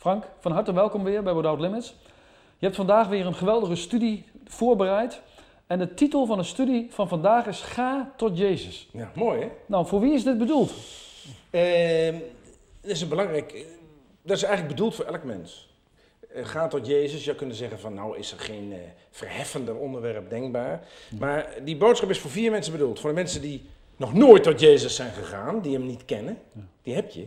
Frank, 0.00 0.24
van 0.38 0.52
harte 0.52 0.72
welkom 0.72 1.04
weer 1.04 1.22
bij 1.22 1.34
Without 1.34 1.60
Limits. 1.60 1.94
Je 2.58 2.64
hebt 2.66 2.76
vandaag 2.76 3.08
weer 3.08 3.26
een 3.26 3.34
geweldige 3.34 3.74
studie 3.74 4.24
voorbereid. 4.44 5.20
En 5.66 5.78
de 5.78 5.94
titel 5.94 6.26
van 6.26 6.38
de 6.38 6.44
studie 6.44 6.86
van 6.90 7.08
vandaag 7.08 7.46
is 7.46 7.60
Ga 7.60 8.12
tot 8.16 8.38
Jezus. 8.38 8.88
Ja, 8.92 9.10
mooi 9.14 9.40
hè? 9.40 9.48
Nou, 9.66 9.86
voor 9.86 10.00
wie 10.00 10.12
is 10.12 10.24
dit 10.24 10.38
bedoeld? 10.38 10.72
Ehm, 11.50 12.14
dat 12.80 12.90
is 12.90 13.00
een 13.00 13.08
belangrijk. 13.08 13.52
eh, 13.52 13.60
Dat 14.22 14.36
is 14.36 14.42
eigenlijk 14.42 14.74
bedoeld 14.76 14.94
voor 14.94 15.04
elk 15.04 15.24
mens. 15.24 15.68
Eh, 16.34 16.44
Ga 16.46 16.68
tot 16.68 16.86
Jezus. 16.86 17.18
Je 17.18 17.24
zou 17.24 17.36
kunnen 17.36 17.56
zeggen 17.56 17.78
van 17.78 17.94
nou 17.94 18.18
is 18.18 18.32
er 18.32 18.38
geen 18.40 18.72
eh, 18.72 18.78
verheffender 19.10 19.76
onderwerp 19.76 20.30
denkbaar. 20.30 20.86
Maar 21.18 21.54
die 21.64 21.76
boodschap 21.76 22.10
is 22.10 22.18
voor 22.18 22.30
vier 22.30 22.50
mensen 22.50 22.72
bedoeld. 22.72 23.00
Voor 23.00 23.10
de 23.10 23.16
mensen 23.16 23.40
die 23.42 23.62
nog 23.96 24.14
nooit 24.14 24.42
tot 24.42 24.60
Jezus 24.60 24.94
zijn 24.96 25.12
gegaan, 25.12 25.60
die 25.60 25.72
hem 25.72 25.86
niet 25.86 26.04
kennen. 26.04 26.38
Die 26.82 26.94
heb 26.94 27.10
je. 27.10 27.26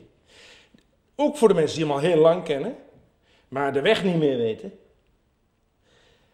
Ook 1.16 1.38
voor 1.38 1.48
de 1.48 1.54
mensen 1.54 1.78
die 1.78 1.86
hem 1.86 1.96
al 1.96 2.02
heel 2.02 2.18
lang 2.18 2.44
kennen, 2.44 2.76
maar 3.48 3.74
de 3.74 3.82
weg 3.82 4.04
niet 4.04 4.18
meer 4.18 4.38
weten. 4.38 4.80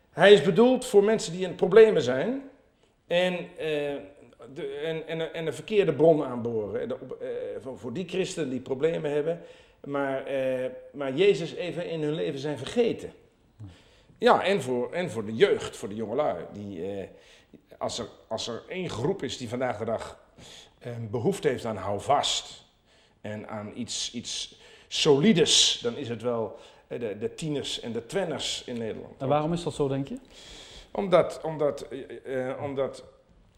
Hij 0.10 0.34
is 0.34 0.42
bedoeld 0.42 0.86
voor 0.86 1.04
mensen 1.04 1.32
die 1.32 1.46
in 1.46 1.56
problemen 1.56 2.02
zijn 2.02 2.50
en, 3.08 3.34
eh, 3.58 3.96
de, 4.54 4.82
en, 4.84 5.08
en, 5.08 5.34
en 5.34 5.48
een 5.48 5.54
verkeerde 5.54 5.94
bron 5.94 6.24
aanboren. 6.24 6.82
Eh, 6.82 6.98
voor, 7.76 7.94
die 7.94 8.08
christenen 8.08 8.50
die 8.50 8.60
problemen 8.60 9.12
hebben, 9.12 9.42
maar, 9.86 10.26
eh, 10.26 10.70
maar 10.94 11.14
Jezus 11.14 11.54
even 11.54 11.90
in 11.90 12.02
hun 12.02 12.14
leven 12.14 12.40
zijn 12.40 12.58
vergeten. 12.58 13.14
Ja, 14.18 14.44
en 14.44 14.62
voor, 14.62 14.94
en 14.94 15.10
voor 15.10 15.26
de 15.26 15.36
jeugd, 15.36 15.78
voor 15.78 15.90
de 15.90 15.96
jongelui. 15.96 16.46
Die, 16.54 16.82
als, 17.80 18.00
er, 18.00 18.08
als 18.28 18.48
er 18.48 18.64
één 18.68 18.90
groep 18.90 19.24
is 19.24 19.38
die 19.38 19.50
vandaag 19.50 19.78
de 19.78 19.86
dag 19.86 20.20
eh, 20.80 20.92
behoefte 21.10 21.48
heeft 21.48 21.66
aan 21.66 21.78
houvast 21.78 22.66
en 23.22 23.48
aan 23.48 23.72
iets, 23.76 24.14
iets 24.14 24.60
solides, 24.90 25.80
dan 25.82 25.98
is 25.98 26.10
het 26.10 26.22
wel 26.22 26.60
eh, 26.88 27.00
de, 27.00 27.18
de 27.18 27.34
tieners 27.34 27.80
en 27.80 27.92
de 27.92 28.06
twenners 28.06 28.64
in 28.66 28.78
Nederland. 28.78 29.14
En 29.18 29.28
waarom 29.28 29.54
is 29.54 29.64
dat 29.64 29.74
zo, 29.74 29.88
denk 29.88 30.08
je? 30.08 30.18
Omdat, 30.92 31.42
omdat, 31.44 31.82
eh, 31.82 32.50
eh, 32.50 32.64
omdat 32.64 33.04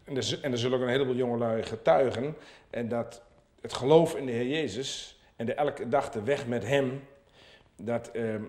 en, 0.04 0.16
er, 0.16 0.38
en 0.42 0.52
er 0.52 0.58
zullen 0.58 0.78
ook 0.78 0.84
een 0.84 0.90
heleboel 0.90 1.14
jongelui 1.14 1.62
getuigen, 1.62 2.36
en 2.70 2.88
dat 2.88 3.22
het 3.60 3.72
geloof 3.72 4.14
in 4.16 4.26
de 4.26 4.32
Heer 4.32 4.48
Jezus 4.48 5.18
en 5.36 5.46
de 5.46 5.54
elke 5.54 5.88
dag 5.88 6.10
de 6.10 6.22
weg 6.22 6.46
met 6.46 6.66
Hem, 6.66 7.04
dat, 7.76 8.10
ehm, 8.10 8.42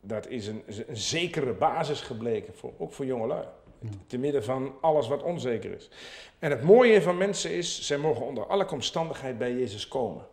dat 0.00 0.28
is 0.28 0.46
een, 0.46 0.62
een 0.86 0.96
zekere 0.96 1.52
basis 1.52 2.00
gebleken, 2.00 2.54
voor, 2.54 2.72
ook 2.78 2.92
voor 2.92 3.06
jongelui. 3.06 3.44
Te 4.06 4.18
midden 4.18 4.44
van 4.44 4.74
alles 4.80 5.08
wat 5.08 5.22
onzeker 5.22 5.74
is. 5.74 5.88
En 6.38 6.50
het 6.50 6.62
mooie 6.62 7.02
van 7.02 7.16
mensen 7.16 7.50
is, 7.50 7.86
zij 7.86 7.98
mogen 7.98 8.26
onder 8.26 8.48
elke 8.48 8.74
omstandigheid 8.74 9.38
bij 9.38 9.52
Jezus 9.52 9.88
komen. 9.88 10.26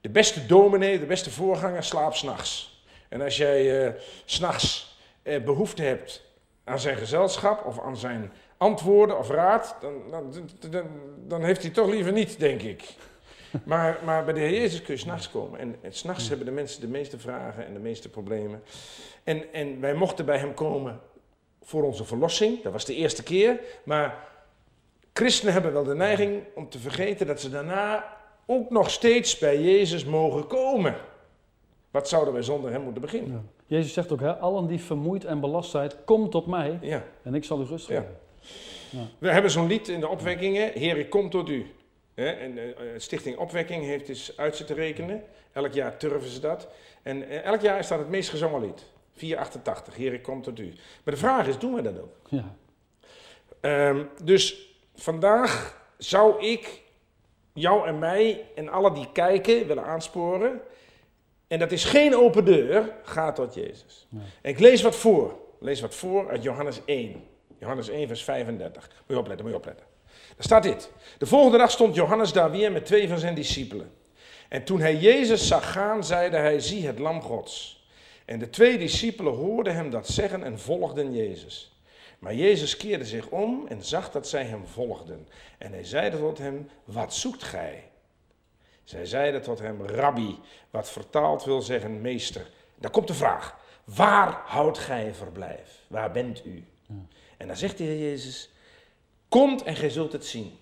De 0.00 0.08
beste 0.08 0.46
dominee, 0.46 0.98
de 0.98 1.06
beste 1.06 1.30
voorganger 1.30 1.84
slaapt 1.84 2.16
s'nachts. 2.16 2.84
En 3.08 3.20
als 3.20 3.36
jij 3.36 3.94
s 4.24 4.34
s'nachts 4.34 4.98
eh, 5.22 5.44
behoefte 5.44 5.82
hebt 5.82 6.22
aan 6.64 6.80
zijn 6.80 6.96
gezelschap 6.96 7.64
of 7.64 7.80
aan 7.80 7.96
zijn 7.96 8.32
antwoorden 8.56 9.18
of 9.18 9.30
raad, 9.30 9.76
dan, 9.80 10.10
dan, 10.10 10.32
dan, 10.70 10.86
dan 11.26 11.44
heeft 11.44 11.62
hij 11.62 11.70
toch 11.70 11.88
liever 11.88 12.12
niet, 12.12 12.38
denk 12.38 12.62
ik. 12.62 12.84
Maar, 13.64 13.98
maar 14.04 14.24
bij 14.24 14.34
de 14.34 14.40
Heer 14.40 14.60
Jezus 14.60 14.82
kun 14.82 14.94
je 14.94 15.00
s'nachts 15.00 15.30
komen. 15.30 15.60
En, 15.60 15.76
en 15.82 15.92
s'nachts 15.92 16.28
hebben 16.28 16.46
de 16.46 16.52
mensen 16.52 16.80
de 16.80 16.88
meeste 16.88 17.18
vragen 17.18 17.66
en 17.66 17.72
de 17.72 17.78
meeste 17.78 18.08
problemen. 18.08 18.62
En, 19.24 19.52
en 19.52 19.80
wij 19.80 19.94
mochten 19.94 20.24
bij 20.24 20.38
hem 20.38 20.54
komen 20.54 21.00
voor 21.62 21.82
onze 21.82 22.04
verlossing. 22.04 22.62
Dat 22.62 22.72
was 22.72 22.84
de 22.84 22.94
eerste 22.94 23.22
keer. 23.22 23.60
Maar 23.84 24.28
christenen 25.12 25.52
hebben 25.52 25.72
wel 25.72 25.84
de 25.84 25.94
neiging 25.94 26.42
om 26.54 26.68
te 26.68 26.78
vergeten 26.78 27.26
dat 27.26 27.40
ze 27.40 27.50
daarna 27.50 28.15
ook 28.46 28.70
nog 28.70 28.90
steeds 28.90 29.38
bij 29.38 29.60
Jezus 29.62 30.04
mogen 30.04 30.46
komen. 30.46 30.94
Wat 31.90 32.08
zouden 32.08 32.32
wij 32.32 32.42
zonder 32.42 32.70
hem 32.72 32.80
moeten 32.82 33.02
beginnen? 33.02 33.50
Jezus 33.66 33.92
zegt 33.92 34.12
ook, 34.12 34.20
hè, 34.20 34.34
allen 34.36 34.66
die 34.66 34.80
vermoeid 34.80 35.24
en 35.24 35.40
belast 35.40 35.70
zijn, 35.70 35.90
kom 36.04 36.30
tot 36.30 36.46
mij 36.46 36.78
Ja. 36.80 37.04
en 37.22 37.34
ik 37.34 37.44
zal 37.44 37.60
u 37.60 37.64
rust 37.64 37.88
Ja. 37.88 38.00
geven. 38.00 38.16
We 39.18 39.30
hebben 39.30 39.50
zo'n 39.50 39.66
lied 39.66 39.88
in 39.88 40.00
de 40.00 40.08
opwekkingen, 40.08 40.72
Heer, 40.72 40.96
ik 40.96 41.10
kom 41.10 41.30
tot 41.30 41.48
u. 41.48 41.66
Hè, 42.14 42.28
En 42.30 42.58
eh, 42.58 42.64
Stichting 42.96 43.36
Opwekking 43.36 43.84
heeft 43.84 44.08
eens 44.08 44.36
uit 44.36 44.56
zitten 44.56 44.76
rekenen. 44.76 45.22
Elk 45.52 45.72
jaar 45.72 45.96
turven 45.98 46.28
ze 46.30 46.40
dat. 46.40 46.68
En 47.02 47.28
eh, 47.28 47.44
elk 47.44 47.60
jaar 47.60 47.78
is 47.78 47.88
dat 47.88 47.98
het 47.98 48.08
meest 48.08 48.28
gezongen 48.30 48.60
lied. 48.60 48.84
488, 49.12 49.94
Heer, 49.96 50.12
ik 50.12 50.22
kom 50.22 50.42
tot 50.42 50.58
u. 50.58 50.66
Maar 51.04 51.14
de 51.14 51.20
vraag 51.20 51.46
is, 51.46 51.58
doen 51.58 51.74
we 51.74 51.82
dat 51.82 52.00
ook? 52.00 52.16
Ja. 52.28 52.54
Ehm, 53.60 54.04
dus 54.24 54.70
vandaag 54.94 55.82
zou 55.98 56.42
ik 56.46 56.82
jou 57.56 57.86
en 57.86 57.98
mij 57.98 58.44
en 58.54 58.68
alle 58.68 58.92
die 58.92 59.08
kijken 59.12 59.66
willen 59.66 59.84
aansporen. 59.84 60.60
En 61.48 61.58
dat 61.58 61.72
is 61.72 61.84
geen 61.84 62.16
open 62.16 62.44
deur, 62.44 62.92
ga 63.02 63.32
tot 63.32 63.54
Jezus. 63.54 64.06
Nee. 64.08 64.24
En 64.42 64.50
ik 64.50 64.58
lees 64.58 64.82
wat 64.82 64.96
voor. 64.96 65.30
Ik 65.30 65.66
lees 65.66 65.80
wat 65.80 65.94
voor 65.94 66.30
uit 66.30 66.42
Johannes 66.42 66.80
1. 66.84 67.24
Johannes 67.58 67.88
1, 67.88 68.06
vers 68.06 68.24
35. 68.24 68.88
Moet 68.88 69.02
je 69.06 69.18
opletten, 69.18 69.44
moet 69.44 69.54
je 69.54 69.60
opletten. 69.60 69.86
Daar 70.04 70.44
staat 70.44 70.62
dit. 70.62 70.90
De 71.18 71.26
volgende 71.26 71.58
dag 71.58 71.70
stond 71.70 71.94
Johannes 71.94 72.32
daar 72.32 72.50
weer 72.50 72.72
met 72.72 72.86
twee 72.86 73.08
van 73.08 73.18
zijn 73.18 73.34
discipelen. 73.34 73.90
En 74.48 74.64
toen 74.64 74.80
hij 74.80 74.96
Jezus 74.96 75.46
zag 75.46 75.72
gaan, 75.72 76.04
zeide 76.04 76.36
hij, 76.36 76.60
zie 76.60 76.86
het 76.86 76.98
lam 76.98 77.22
Gods. 77.22 77.84
En 78.24 78.38
de 78.38 78.50
twee 78.50 78.78
discipelen 78.78 79.34
hoorden 79.34 79.74
hem 79.74 79.90
dat 79.90 80.08
zeggen 80.08 80.42
en 80.42 80.58
volgden 80.58 81.14
Jezus. 81.14 81.75
Maar 82.26 82.34
Jezus 82.34 82.76
keerde 82.76 83.04
zich 83.04 83.28
om 83.28 83.66
en 83.68 83.84
zag 83.84 84.10
dat 84.10 84.28
zij 84.28 84.44
hem 84.44 84.66
volgden. 84.66 85.28
En 85.58 85.72
hij 85.72 85.84
zeide 85.84 86.18
tot 86.18 86.38
hem, 86.38 86.70
wat 86.84 87.14
zoekt 87.14 87.42
gij? 87.42 87.90
Zij 88.84 89.06
zeiden 89.06 89.42
tot 89.42 89.58
hem, 89.58 89.86
rabbi, 89.86 90.38
wat 90.70 90.90
vertaald 90.90 91.44
wil 91.44 91.62
zeggen 91.62 92.00
meester. 92.00 92.50
Dan 92.74 92.90
komt 92.90 93.08
de 93.08 93.14
vraag, 93.14 93.56
waar 93.84 94.42
houdt 94.44 94.78
gij 94.78 95.14
verblijf? 95.14 95.84
Waar 95.88 96.10
bent 96.10 96.44
u? 96.44 96.64
En 97.36 97.46
dan 97.46 97.56
zegt 97.56 97.78
de 97.78 97.84
Heer 97.84 97.98
Jezus, 97.98 98.50
komt 99.28 99.62
en 99.62 99.76
gij 99.76 99.90
zult 99.90 100.12
het 100.12 100.26
zien. 100.26 100.58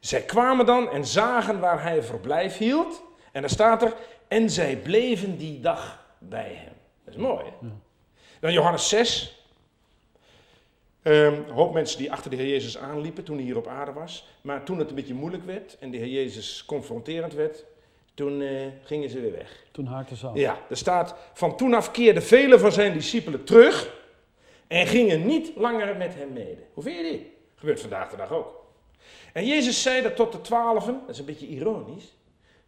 Zij 0.00 0.22
kwamen 0.22 0.66
dan 0.66 0.90
en 0.90 1.06
zagen 1.06 1.60
waar 1.60 1.82
hij 1.82 2.02
verblijf 2.02 2.58
hield. 2.58 3.02
En 3.32 3.40
dan 3.40 3.50
staat 3.50 3.82
er, 3.82 3.94
en 4.28 4.50
zij 4.50 4.76
bleven 4.76 5.38
die 5.38 5.60
dag 5.60 6.06
bij 6.18 6.54
hem. 6.54 6.74
Dat 7.04 7.14
is 7.14 7.20
mooi, 7.20 7.44
hè? 7.44 7.68
Dan 8.40 8.52
Johannes 8.52 8.88
6. 8.88 9.36
Ehm, 11.02 11.34
een 11.34 11.50
hoop 11.50 11.72
mensen 11.72 11.98
die 11.98 12.12
achter 12.12 12.30
de 12.30 12.36
Heer 12.36 12.48
Jezus 12.48 12.78
aanliepen 12.78 13.24
toen 13.24 13.36
hij 13.36 13.44
hier 13.44 13.56
op 13.56 13.66
aarde 13.66 13.92
was. 13.92 14.26
Maar 14.40 14.64
toen 14.64 14.78
het 14.78 14.88
een 14.88 14.94
beetje 14.94 15.14
moeilijk 15.14 15.44
werd 15.44 15.76
en 15.78 15.90
de 15.90 15.96
Heer 15.96 16.06
Jezus 16.06 16.64
confronterend 16.64 17.34
werd, 17.34 17.64
toen 18.14 18.40
eh, 18.40 18.66
gingen 18.82 19.10
ze 19.10 19.20
weer 19.20 19.32
weg. 19.32 19.64
Toen 19.70 19.86
haakte 19.86 20.16
ze 20.16 20.26
af. 20.26 20.36
Ja, 20.36 20.58
er 20.68 20.76
staat, 20.76 21.14
van 21.32 21.56
toen 21.56 21.74
af 21.74 21.90
keerden 21.90 22.22
vele 22.22 22.58
van 22.58 22.72
zijn 22.72 22.92
discipelen 22.92 23.44
terug 23.44 23.94
en 24.66 24.86
gingen 24.86 25.26
niet 25.26 25.52
langer 25.56 25.96
met 25.96 26.14
hem 26.14 26.32
mede. 26.32 26.62
Hoe 26.74 26.82
vind 26.82 26.96
je 26.96 27.02
dit? 27.02 27.20
Gebeurt 27.54 27.80
vandaag 27.80 28.10
de 28.10 28.16
dag 28.16 28.32
ook. 28.32 28.64
En 29.32 29.46
Jezus 29.46 29.82
zei 29.82 30.02
dat 30.02 30.16
tot 30.16 30.32
de 30.32 30.40
twaalfen, 30.40 31.00
dat 31.00 31.08
is 31.08 31.18
een 31.18 31.24
beetje 31.24 31.46
ironisch, 31.46 32.16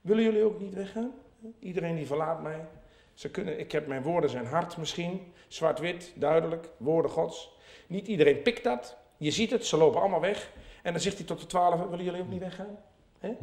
willen 0.01 0.23
jullie 0.25 0.45
ook 0.45 0.61
niet 0.61 0.75
weggaan? 0.75 1.13
Iedereen 1.59 1.97
die 1.97 2.07
verlaat 2.07 2.43
mij. 2.43 2.67
Ze 3.15 3.31
kunnen, 3.31 3.59
ik 3.59 3.73
heb 3.73 3.87
mijn 3.87 4.03
woorden 4.03 4.31
zijn 4.31 4.47
hard 4.47 4.77
misschien, 4.77 5.33
zwart-wit, 5.49 6.13
duidelijk, 6.15 6.69
woorden 6.77 7.11
gods. 7.11 7.54
Niet 7.87 8.07
iedereen 8.07 8.43
pikt 8.43 8.65
dat. 8.65 8.97
Je 9.17 9.31
ziet 9.31 9.51
het, 9.51 9.67
ze 9.67 9.77
lopen 9.77 10.01
allemaal 10.01 10.21
weg. 10.21 10.51
En 10.83 10.93
dan 10.93 11.01
zegt 11.01 11.17
hij 11.17 11.27
tot 11.27 11.41
de 11.41 11.47
twaalfen, 11.47 11.91
willen 11.91 12.05
jullie 12.05 12.21
ook 12.21 12.29
niet 12.29 12.41
weggaan? 12.41 12.79
Hè? 13.19 13.35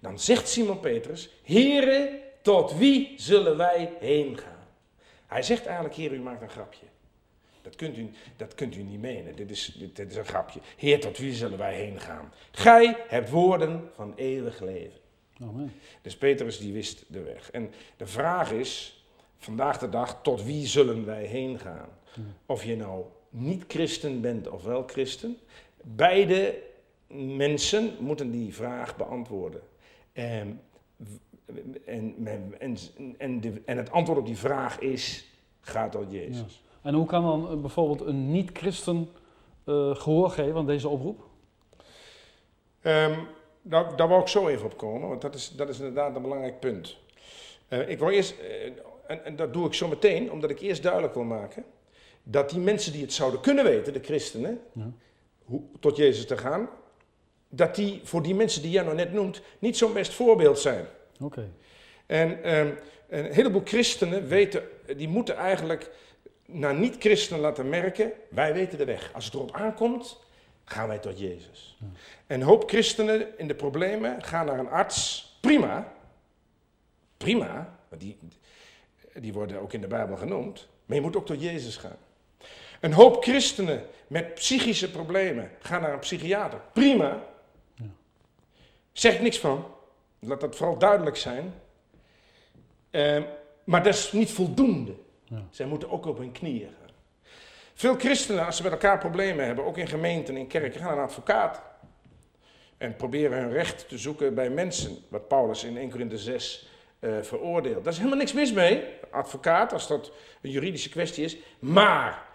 Dan 0.00 0.18
zegt 0.18 0.48
Simon 0.48 0.80
Petrus, 0.80 1.30
Here, 1.42 2.22
tot 2.42 2.76
wie 2.76 3.14
zullen 3.16 3.56
wij 3.56 3.92
heen 4.00 4.38
gaan? 4.38 4.66
Hij 5.26 5.42
zegt 5.42 5.66
eigenlijk, 5.66 5.94
Heer, 5.94 6.12
u 6.12 6.20
maakt 6.20 6.42
een 6.42 6.50
grapje. 6.50 6.86
Dat 7.62 7.76
kunt 7.76 7.96
u, 7.96 8.10
dat 8.36 8.54
kunt 8.54 8.76
u 8.76 8.82
niet 8.82 9.00
menen. 9.00 9.36
Dit 9.36 9.50
is, 9.50 9.74
dit, 9.78 9.96
dit 9.96 10.10
is 10.10 10.16
een 10.16 10.24
grapje. 10.24 10.60
Heer, 10.76 11.00
tot 11.00 11.18
wie 11.18 11.34
zullen 11.34 11.58
wij 11.58 11.74
heen 11.74 12.00
gaan? 12.00 12.32
Gij 12.50 12.96
hebt 13.08 13.30
woorden 13.30 13.90
van 13.94 14.12
eeuwig 14.16 14.60
leven. 14.60 15.00
Amen. 15.40 15.72
Dus 16.02 16.16
Petrus 16.16 16.58
die 16.58 16.72
wist 16.72 17.04
de 17.08 17.22
weg. 17.22 17.50
En 17.50 17.72
de 17.96 18.06
vraag 18.06 18.52
is, 18.52 19.02
vandaag 19.38 19.78
de 19.78 19.88
dag, 19.88 20.22
tot 20.22 20.42
wie 20.42 20.66
zullen 20.66 21.04
wij 21.06 21.24
heen 21.24 21.58
gaan? 21.58 21.88
Of 22.46 22.64
je 22.64 22.76
nou 22.76 23.04
niet 23.30 23.64
christen 23.68 24.20
bent 24.20 24.48
of 24.48 24.62
wel 24.64 24.82
christen. 24.86 25.38
Beide 25.82 26.62
mensen 27.36 27.96
moeten 28.00 28.30
die 28.30 28.54
vraag 28.54 28.96
beantwoorden. 28.96 29.60
En, 30.12 30.60
en, 31.84 32.14
en, 32.58 32.76
en, 33.18 33.40
de- 33.40 33.62
en 33.64 33.76
het 33.76 33.90
antwoord 33.90 34.18
op 34.18 34.26
die 34.26 34.36
vraag 34.38 34.78
is, 34.80 35.26
ga 35.60 35.88
tot 35.88 36.10
Jezus. 36.12 36.62
En 36.82 36.94
hoe 36.94 37.06
kan 37.06 37.22
dan 37.22 37.50
eh, 37.50 37.56
bijvoorbeeld 37.60 38.00
een 38.00 38.30
niet-christen 38.30 39.08
eh, 39.64 39.94
gehoor 39.96 40.30
geven 40.30 40.54
aan 40.56 40.66
deze 40.66 40.88
oproep? 40.88 41.26
Ehm, 42.82 43.18
daar, 43.62 43.96
daar 43.96 44.08
wou 44.08 44.20
ik 44.20 44.28
zo 44.28 44.48
even 44.48 44.66
op 44.66 44.76
komen, 44.76 45.08
want 45.08 45.20
dat 45.20 45.34
is, 45.34 45.50
dat 45.50 45.68
is 45.68 45.78
inderdaad 45.78 46.16
een 46.16 46.22
belangrijk 46.22 46.60
punt. 46.60 46.96
Eh, 47.68 47.88
ik 47.88 47.98
wil 47.98 48.08
eerst, 48.10 48.34
en, 49.06 49.24
en 49.24 49.36
dat 49.36 49.52
doe 49.52 49.66
ik 49.66 49.74
zo 49.74 49.88
meteen, 49.88 50.32
omdat 50.32 50.50
ik 50.50 50.60
eerst 50.60 50.82
duidelijk 50.82 51.14
wil 51.14 51.24
maken 51.24 51.64
dat 52.30 52.50
die 52.50 52.58
mensen 52.58 52.92
die 52.92 53.02
het 53.02 53.12
zouden 53.12 53.40
kunnen 53.40 53.64
weten, 53.64 53.92
de 53.92 54.02
christenen, 54.02 54.60
Ja. 54.72 54.90
hoe, 55.44 55.62
tot 55.80 55.96
Jezus 55.96 56.26
te 56.26 56.36
gaan, 56.36 56.68
dat 57.48 57.74
die 57.74 58.00
voor 58.04 58.22
die 58.22 58.34
mensen 58.34 58.62
die 58.62 58.70
jij 58.70 58.82
nou 58.82 58.94
net 58.96 59.12
noemt, 59.12 59.40
niet 59.58 59.76
zo'n 59.76 59.92
best 59.92 60.12
voorbeeld 60.12 60.58
zijn. 60.58 60.86
Oké. 61.20 61.48
En 62.06 62.42
ehm, 62.42 62.70
een 63.08 63.32
heleboel 63.32 63.62
christenen 63.64 64.26
weten, 64.26 64.62
die 64.96 65.08
moeten 65.08 65.36
eigenlijk 65.36 65.90
naar 66.46 66.74
niet-christenen 66.74 67.40
laten 67.40 67.68
merken, 67.68 68.12
wij 68.30 68.52
weten 68.52 68.78
de 68.78 68.84
weg. 68.84 69.10
Als 69.14 69.24
het 69.24 69.34
erop 69.34 69.52
aankomt, 69.52 70.20
gaan 70.64 70.88
wij 70.88 70.98
tot 70.98 71.18
Jezus. 71.18 71.76
Ja. 71.80 71.86
En 72.26 72.40
een 72.40 72.46
hoop 72.46 72.68
christenen 72.68 73.38
in 73.38 73.48
de 73.48 73.54
problemen 73.54 74.22
gaan 74.22 74.46
naar 74.46 74.58
een 74.58 74.68
arts. 74.70 75.26
Prima. 75.40 75.92
Prima. 77.16 77.78
Want 77.88 78.00
die, 78.00 78.18
die 79.14 79.32
worden 79.32 79.60
ook 79.60 79.72
in 79.72 79.80
de 79.80 79.86
Bijbel 79.86 80.16
genoemd. 80.16 80.68
Maar 80.86 80.96
je 80.96 81.02
moet 81.02 81.16
ook 81.16 81.26
tot 81.26 81.42
Jezus 81.42 81.76
gaan. 81.76 81.96
Een 82.80 82.92
hoop 82.92 83.22
christenen 83.22 83.86
met 84.06 84.34
psychische 84.34 84.90
problemen 84.90 85.50
gaan 85.60 85.80
naar 85.80 85.92
een 85.92 85.98
psychiater. 85.98 86.60
Prima. 86.72 87.22
Ja. 87.74 87.84
Zeg 88.92 89.14
ik 89.14 89.20
niks 89.20 89.38
van. 89.38 89.66
Laat 90.18 90.40
dat 90.40 90.56
vooral 90.56 90.78
duidelijk 90.78 91.16
zijn. 91.16 91.54
Eh, 92.90 93.22
maar 93.64 93.82
dat 93.82 93.94
is 93.94 94.12
niet 94.12 94.30
voldoende. 94.30 94.94
Ja. 95.24 95.42
Zij 95.50 95.66
moeten 95.66 95.90
ook 95.90 96.06
op 96.06 96.18
hun 96.18 96.32
knieën 96.32 96.68
gaan. 96.80 96.88
Veel 97.74 97.94
christenen, 97.94 98.46
als 98.46 98.56
ze 98.56 98.62
met 98.62 98.72
elkaar 98.72 98.98
problemen 98.98 99.46
hebben, 99.46 99.64
ook 99.64 99.76
in 99.76 99.88
gemeenten, 99.88 100.36
in 100.36 100.46
kerken, 100.46 100.80
gaan 100.80 100.88
naar 100.88 100.98
een 100.98 101.04
advocaat. 101.04 101.62
En 102.78 102.96
proberen 102.96 103.38
hun 103.38 103.52
recht 103.52 103.88
te 103.88 103.98
zoeken 103.98 104.34
bij 104.34 104.50
mensen, 104.50 104.96
wat 105.08 105.28
Paulus 105.28 105.64
in 105.64 105.76
1 105.76 105.90
Corinthië 105.90 106.16
6 106.16 106.68
eh, 106.98 107.10
veroordeelt. 107.22 107.84
Daar 107.84 107.92
is 107.92 107.98
helemaal 107.98 108.18
niks 108.18 108.32
mis 108.32 108.52
mee, 108.52 108.84
advocaat, 109.10 109.72
als 109.72 109.88
dat 109.88 110.12
een 110.42 110.50
juridische 110.50 110.88
kwestie 110.88 111.24
is. 111.24 111.36
Maar 111.58 112.27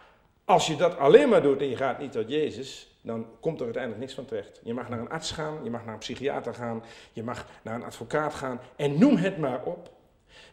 als 0.46 0.68
je 0.68 0.76
dat 0.76 0.98
alleen 0.98 1.30
maar 1.30 1.42
doet 1.42 1.62
en 1.62 1.70
je 1.70 1.76
gaat 1.76 2.00
niet 2.00 2.12
tot 2.12 2.30
Jezus, 2.30 2.98
dan 3.02 3.26
komt 3.40 3.58
er 3.58 3.64
uiteindelijk 3.64 4.04
niks 4.04 4.14
van 4.16 4.26
terecht. 4.26 4.60
Je 4.64 4.74
mag 4.74 4.90
naar 4.90 5.00
een 5.00 5.10
arts 5.10 5.32
gaan, 5.32 5.64
je 5.64 5.70
mag 5.70 5.86
naar 5.86 5.94
een 5.94 6.00
psychiater 6.00 6.54
gaan, 6.54 6.84
je 7.14 7.24
mag 7.24 7.46
naar 7.62 7.76
een 7.76 7.84
advocaat 7.84 8.34
gaan 8.34 8.60
en 8.76 8.98
noem 8.98 9.16
het 9.16 9.38
maar 9.38 9.64
op. 9.64 9.92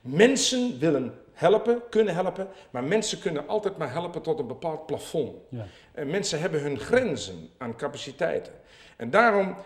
Mensen 0.00 0.78
willen 0.78 1.14
helpen, 1.32 1.82
kunnen 1.90 2.14
helpen, 2.14 2.48
maar 2.70 2.84
mensen 2.84 3.20
kunnen 3.20 3.48
altijd 3.48 3.76
maar 3.76 3.92
helpen 3.92 4.22
tot 4.22 4.38
een 4.38 4.46
bepaald 4.46 4.86
plafond. 4.86 5.36
Ja. 5.48 5.66
En 5.92 6.10
mensen 6.10 6.40
hebben 6.40 6.60
hun 6.60 6.78
grenzen 6.78 7.48
aan 7.58 7.76
capaciteiten. 7.76 8.52
En 8.96 9.10
daarom, 9.10 9.56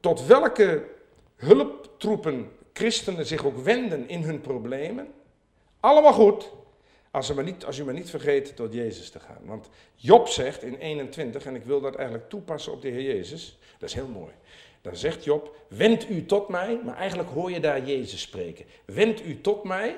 tot 0.00 0.26
welke 0.26 0.84
hulptroepen 1.36 2.50
christenen 2.72 3.26
zich 3.26 3.44
ook 3.44 3.56
wenden 3.56 4.08
in 4.08 4.22
hun 4.22 4.40
problemen, 4.40 5.08
allemaal 5.80 6.12
goed, 6.12 6.50
als, 7.10 7.32
maar 7.32 7.44
niet, 7.44 7.64
als 7.64 7.78
u 7.78 7.84
maar 7.84 7.94
niet 7.94 8.10
vergeet 8.10 8.56
tot 8.56 8.72
Jezus 8.72 9.10
te 9.10 9.20
gaan. 9.20 9.40
Want 9.44 9.68
Job 9.94 10.28
zegt 10.28 10.62
in 10.62 10.74
21, 10.74 11.46
en 11.46 11.54
ik 11.54 11.64
wil 11.64 11.80
dat 11.80 11.94
eigenlijk 11.94 12.28
toepassen 12.28 12.72
op 12.72 12.82
de 12.82 12.88
Heer 12.88 13.02
Jezus, 13.02 13.58
dat 13.78 13.88
is 13.88 13.94
heel 13.94 14.08
mooi. 14.08 14.32
Dan 14.82 14.96
zegt 14.96 15.24
Job, 15.24 15.56
wend 15.68 16.10
u 16.10 16.26
tot 16.26 16.48
mij, 16.48 16.80
maar 16.84 16.96
eigenlijk 16.96 17.30
hoor 17.30 17.50
je 17.50 17.60
daar 17.60 17.84
Jezus 17.84 18.20
spreken. 18.20 18.64
Wend 18.84 19.24
u 19.24 19.40
tot 19.40 19.64
mij, 19.64 19.96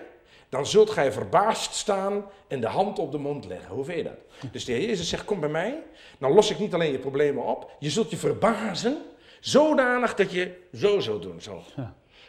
dan 0.48 0.66
zult 0.66 0.90
gij 0.90 1.12
verbaasd 1.12 1.74
staan 1.74 2.24
en 2.48 2.60
de 2.60 2.66
hand 2.66 2.98
op 2.98 3.12
de 3.12 3.18
mond 3.18 3.46
leggen. 3.46 3.74
Hoe 3.74 3.84
vind 3.84 3.96
je 3.96 4.04
dat? 4.04 4.52
Dus 4.52 4.64
de 4.64 4.72
Heer 4.72 4.88
Jezus 4.88 5.08
zegt, 5.08 5.24
kom 5.24 5.40
bij 5.40 5.48
mij, 5.48 5.82
dan 6.18 6.32
los 6.32 6.50
ik 6.50 6.58
niet 6.58 6.74
alleen 6.74 6.92
je 6.92 6.98
problemen 6.98 7.44
op, 7.44 7.70
je 7.78 7.90
zult 7.90 8.10
je 8.10 8.16
verbazen, 8.16 9.02
zodanig 9.40 10.14
dat 10.14 10.32
je 10.32 10.58
zo 10.72 11.00
zou 11.00 11.20
doen. 11.20 11.40
Zo. 11.40 11.62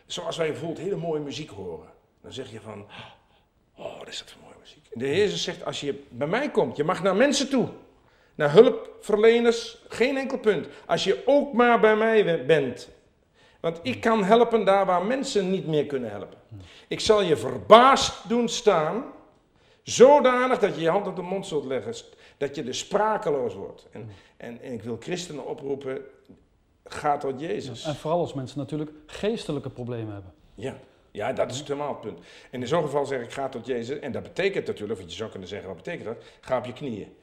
Zoals 0.06 0.38
wij 0.38 0.48
bijvoorbeeld 0.48 0.80
hele 0.80 0.96
mooie 0.96 1.22
muziek 1.22 1.50
horen. 1.50 1.90
Dan 2.22 2.34
zeg 2.34 2.52
je 2.52 2.62
van, 2.62 2.86
oh, 3.76 3.98
wat 3.98 4.08
is 4.08 4.18
dat 4.18 4.36
muziek. 4.42 4.51
De 4.94 5.06
Heer 5.06 5.18
Jezus 5.18 5.44
zegt, 5.44 5.66
als 5.66 5.80
je 5.80 6.04
bij 6.10 6.28
mij 6.28 6.52
komt, 6.52 6.78
je 6.78 6.84
mag 6.84 7.04
naar 7.04 7.16
mensen 7.16 7.50
toe. 7.50 7.68
Naar 8.36 8.52
hulpverleners, 8.52 9.78
geen 9.88 10.18
enkel 10.18 10.38
punt. 10.38 10.68
Als 10.86 11.04
je 11.04 11.22
ook 11.26 11.54
maar 11.54 11.80
bij 11.80 11.96
mij 11.96 12.46
bent. 12.46 12.90
Want 13.60 13.80
ik 13.84 14.02
kan 14.02 14.24
helpen 14.24 14.66
daar 14.66 14.86
waar 14.86 15.06
mensen 15.06 15.52
niet 15.52 15.68
meer 15.68 15.86
kunnen 15.86 16.10
helpen. 16.10 16.38
Ik 16.88 17.00
zal 17.00 17.22
je 17.22 17.38
verbaasd 17.38 18.30
doen 18.30 18.50
staan, 18.50 19.04
zodanig 19.84 20.60
dat 20.60 20.76
je 20.76 20.82
je 20.82 20.90
hand 20.90 21.08
op 21.08 21.16
de 21.16 21.22
mond 21.22 21.48
zult 21.48 21.66
leggen, 21.66 21.94
dat 22.38 22.56
je 22.56 22.64
dus 22.64 22.80
sprakeloos 22.80 23.54
wordt. 23.54 23.88
En, 23.92 24.10
en, 24.38 24.62
en 24.62 24.74
ik 24.74 24.84
wil 24.84 24.98
christenen 25.00 25.48
oproepen, 25.48 26.02
ga 26.84 27.18
tot 27.18 27.40
Jezus. 27.40 27.84
En 27.84 27.96
vooral 27.96 28.20
als 28.20 28.34
mensen 28.34 28.58
natuurlijk 28.58 28.92
geestelijke 29.06 29.70
problemen 29.70 30.14
hebben. 30.14 30.34
Ja. 30.56 30.76
Ja, 31.12 31.34
dat 31.34 31.52
is 31.52 31.58
het 31.58 31.68
helemaal 31.68 31.90
het 31.90 32.02
punt. 32.02 32.20
En 32.50 32.62
in 32.62 32.68
zo'n 32.68 32.84
geval 32.84 33.06
zeg 33.06 33.22
ik, 33.22 33.32
ga 33.32 33.50
tot 33.50 33.66
Jezus. 33.66 34.00
En 34.00 34.12
dat 34.12 34.24
betekent 34.24 34.68
natuurlijk, 34.68 35.00
want 35.00 35.12
je 35.12 35.18
zou 35.18 35.30
kunnen 35.30 35.48
zeggen, 35.50 35.68
wat 35.68 35.78
betekent 35.78 36.06
dat? 36.06 36.24
Ga 36.42 36.58
op 36.58 36.66
je 36.66 36.74
knieën. 36.74 37.16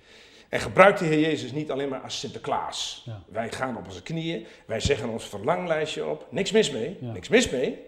En 0.49 0.61
gebruik 0.61 0.97
de 0.99 1.05
Heer 1.05 1.21
Jezus 1.21 1.53
niet 1.53 1.71
alleen 1.71 1.89
maar 1.89 2.01
als 2.01 2.19
Sinterklaas. 2.19 3.03
Ja. 3.05 3.23
Wij 3.29 3.53
gaan 3.53 3.77
op 3.77 3.85
onze 3.85 4.03
knieën, 4.03 4.47
wij 4.67 4.81
zeggen 4.81 5.09
ons 5.09 5.25
verlanglijstje 5.25 6.07
op. 6.07 6.27
Niks 6.31 6.53
mis 6.53 6.71
mee, 6.71 6.97
Ja. 7.01 7.13
niks 7.13 7.29
mis 7.29 7.51
mee. 7.51 7.79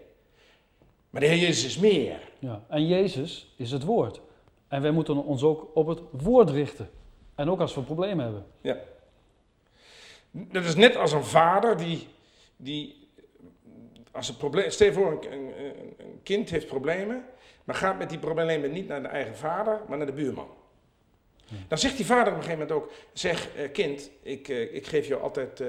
Maar 1.10 1.20
de 1.20 1.26
Heer 1.26 1.38
Jezus 1.38 1.64
is 1.64 1.78
meer. 1.78 2.20
Ja. 2.38 2.64
En 2.68 2.86
Jezus 2.86 3.52
is 3.56 3.70
het 3.70 3.82
woord. 3.84 4.20
En 4.68 4.82
wij 4.82 4.90
moeten 4.90 5.24
ons 5.24 5.42
ook 5.42 5.70
op 5.74 5.86
het 5.86 6.00
woord 6.10 6.50
richten. 6.50 6.90
En 7.34 7.50
ook 7.50 7.60
als 7.60 7.74
we 7.74 7.80
problemen 7.82 8.24
hebben. 8.24 8.46
Ja. 8.60 8.76
Dat 10.30 10.64
is 10.64 10.74
net 10.74 10.96
als 10.96 11.12
een 11.12 11.24
vader 11.24 11.76
die, 11.76 12.08
die 12.56 12.99
als 14.10 14.28
een 14.28 14.36
probleem, 14.36 14.70
stel 14.70 14.86
je 14.86 14.92
voor 14.92 15.10
een, 15.10 15.32
een, 15.32 15.94
een 15.98 16.20
kind 16.22 16.50
heeft 16.50 16.66
problemen, 16.66 17.24
maar 17.64 17.74
gaat 17.74 17.98
met 17.98 18.08
die 18.08 18.18
problemen 18.18 18.72
niet 18.72 18.88
naar 18.88 19.02
de 19.02 19.08
eigen 19.08 19.36
vader, 19.36 19.80
maar 19.88 19.98
naar 19.98 20.06
de 20.06 20.12
buurman. 20.12 20.58
Dan 21.68 21.78
zegt 21.78 21.96
die 21.96 22.06
vader 22.06 22.32
op 22.32 22.38
een 22.38 22.44
gegeven 22.44 22.66
moment 22.66 22.84
ook, 22.84 22.92
zeg 23.12 23.54
eh, 23.56 23.72
kind, 23.72 24.10
ik, 24.22 24.48
eh, 24.48 24.74
ik 24.74 24.86
geef 24.86 25.06
jou 25.06 25.22
altijd 25.22 25.60
eh, 25.60 25.68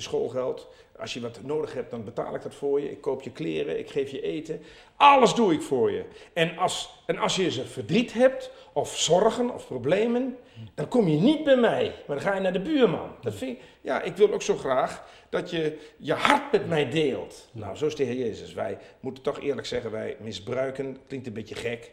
je 0.00 0.08
schoolgeld. 0.08 0.68
Als 0.98 1.14
je 1.14 1.20
wat 1.20 1.40
nodig 1.42 1.74
hebt, 1.74 1.90
dan 1.90 2.04
betaal 2.04 2.34
ik 2.34 2.42
dat 2.42 2.54
voor 2.54 2.80
je. 2.80 2.90
Ik 2.90 3.00
koop 3.00 3.22
je 3.22 3.30
kleren, 3.30 3.78
ik 3.78 3.90
geef 3.90 4.10
je 4.10 4.20
eten. 4.20 4.62
Alles 4.96 5.34
doe 5.34 5.52
ik 5.52 5.62
voor 5.62 5.90
je. 5.90 6.04
En 6.32 6.56
als, 6.56 7.02
en 7.06 7.18
als 7.18 7.36
je 7.36 7.44
een 7.44 7.66
verdriet 7.66 8.12
hebt, 8.12 8.50
of 8.72 8.98
zorgen, 8.98 9.54
of 9.54 9.66
problemen, 9.66 10.36
dan 10.74 10.88
kom 10.88 11.08
je 11.08 11.20
niet 11.20 11.44
bij 11.44 11.56
mij, 11.56 11.94
maar 12.06 12.16
dan 12.16 12.26
ga 12.26 12.34
je 12.34 12.40
naar 12.40 12.52
de 12.52 12.60
buurman. 12.60 13.10
Dat 13.20 13.34
vind 13.34 13.56
ik, 13.56 13.62
ja, 13.80 14.02
ik 14.02 14.16
wil 14.16 14.32
ook 14.32 14.42
zo 14.42 14.56
graag 14.56 15.04
dat 15.28 15.50
je 15.50 15.78
je 15.96 16.12
hart 16.12 16.52
met 16.52 16.68
mij 16.68 16.90
deelt. 16.90 17.48
Nou, 17.52 17.76
zo 17.76 17.86
is 17.86 17.94
de 17.94 18.04
Heer 18.04 18.16
Jezus. 18.16 18.52
Wij 18.52 18.78
moeten 19.00 19.22
toch 19.22 19.40
eerlijk 19.40 19.66
zeggen, 19.66 19.90
wij 19.90 20.16
misbruiken, 20.20 20.98
klinkt 21.06 21.26
een 21.26 21.32
beetje 21.32 21.54
gek, 21.54 21.92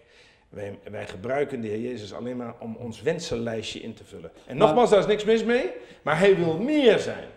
wij, 0.49 0.79
wij 0.91 1.07
gebruiken 1.07 1.61
de 1.61 1.67
Heer 1.67 1.79
Jezus 1.79 2.13
alleen 2.13 2.37
maar 2.37 2.55
om 2.59 2.75
ons 2.75 3.01
wensenlijstje 3.01 3.79
in 3.79 3.93
te 3.93 4.03
vullen. 4.03 4.31
En 4.45 4.57
nogmaals, 4.57 4.89
daar 4.89 4.99
is 4.99 5.05
niks 5.05 5.23
mis 5.23 5.43
mee, 5.43 5.71
maar 6.01 6.19
hij 6.19 6.35
wil 6.35 6.57
meer 6.57 6.99
zijn. 6.99 7.27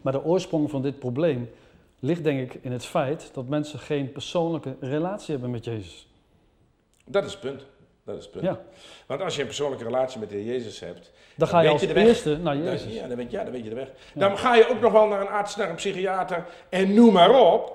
Maar 0.00 0.12
de 0.12 0.24
oorsprong 0.24 0.70
van 0.70 0.82
dit 0.82 0.98
probleem 0.98 1.50
ligt 1.98 2.24
denk 2.24 2.52
ik 2.52 2.62
in 2.62 2.72
het 2.72 2.84
feit 2.84 3.30
dat 3.32 3.48
mensen 3.48 3.78
geen 3.78 4.12
persoonlijke 4.12 4.76
relatie 4.80 5.32
hebben 5.32 5.50
met 5.50 5.64
Jezus. 5.64 6.08
Dat 7.04 7.24
is 7.24 7.30
het 7.32 7.40
punt. 7.40 7.62
Dat 8.04 8.16
is 8.16 8.22
het 8.22 8.32
punt. 8.32 8.44
Ja. 8.44 8.60
Want 9.06 9.20
als 9.20 9.34
je 9.34 9.40
een 9.40 9.46
persoonlijke 9.46 9.84
relatie 9.84 10.20
met 10.20 10.28
de 10.30 10.36
Heer 10.36 10.44
Jezus 10.52 10.80
hebt, 10.80 11.12
Dan 11.36 11.48
ga 11.48 11.60
je 11.60 11.68
als 11.68 11.80
je 11.80 11.86
de 11.86 11.92
weg. 11.92 12.06
eerste 12.06 12.36
naar 12.38 12.54
dan, 12.54 12.64
Jezus. 12.64 12.94
ja, 12.94 13.06
dan, 13.08 13.16
weet, 13.16 13.30
ja, 13.30 13.42
dan 13.42 13.52
weet 13.52 13.62
je 13.62 13.68
de 13.68 13.74
weg. 13.74 13.90
Dan 14.14 14.38
ga 14.38 14.54
je 14.54 14.68
ook 14.68 14.80
nog 14.80 14.92
wel 14.92 15.06
naar 15.06 15.20
een 15.20 15.28
arts, 15.28 15.56
naar 15.56 15.68
een 15.70 15.74
psychiater 15.74 16.46
en 16.68 16.94
noem 16.94 17.12
maar 17.12 17.30
op. 17.52 17.74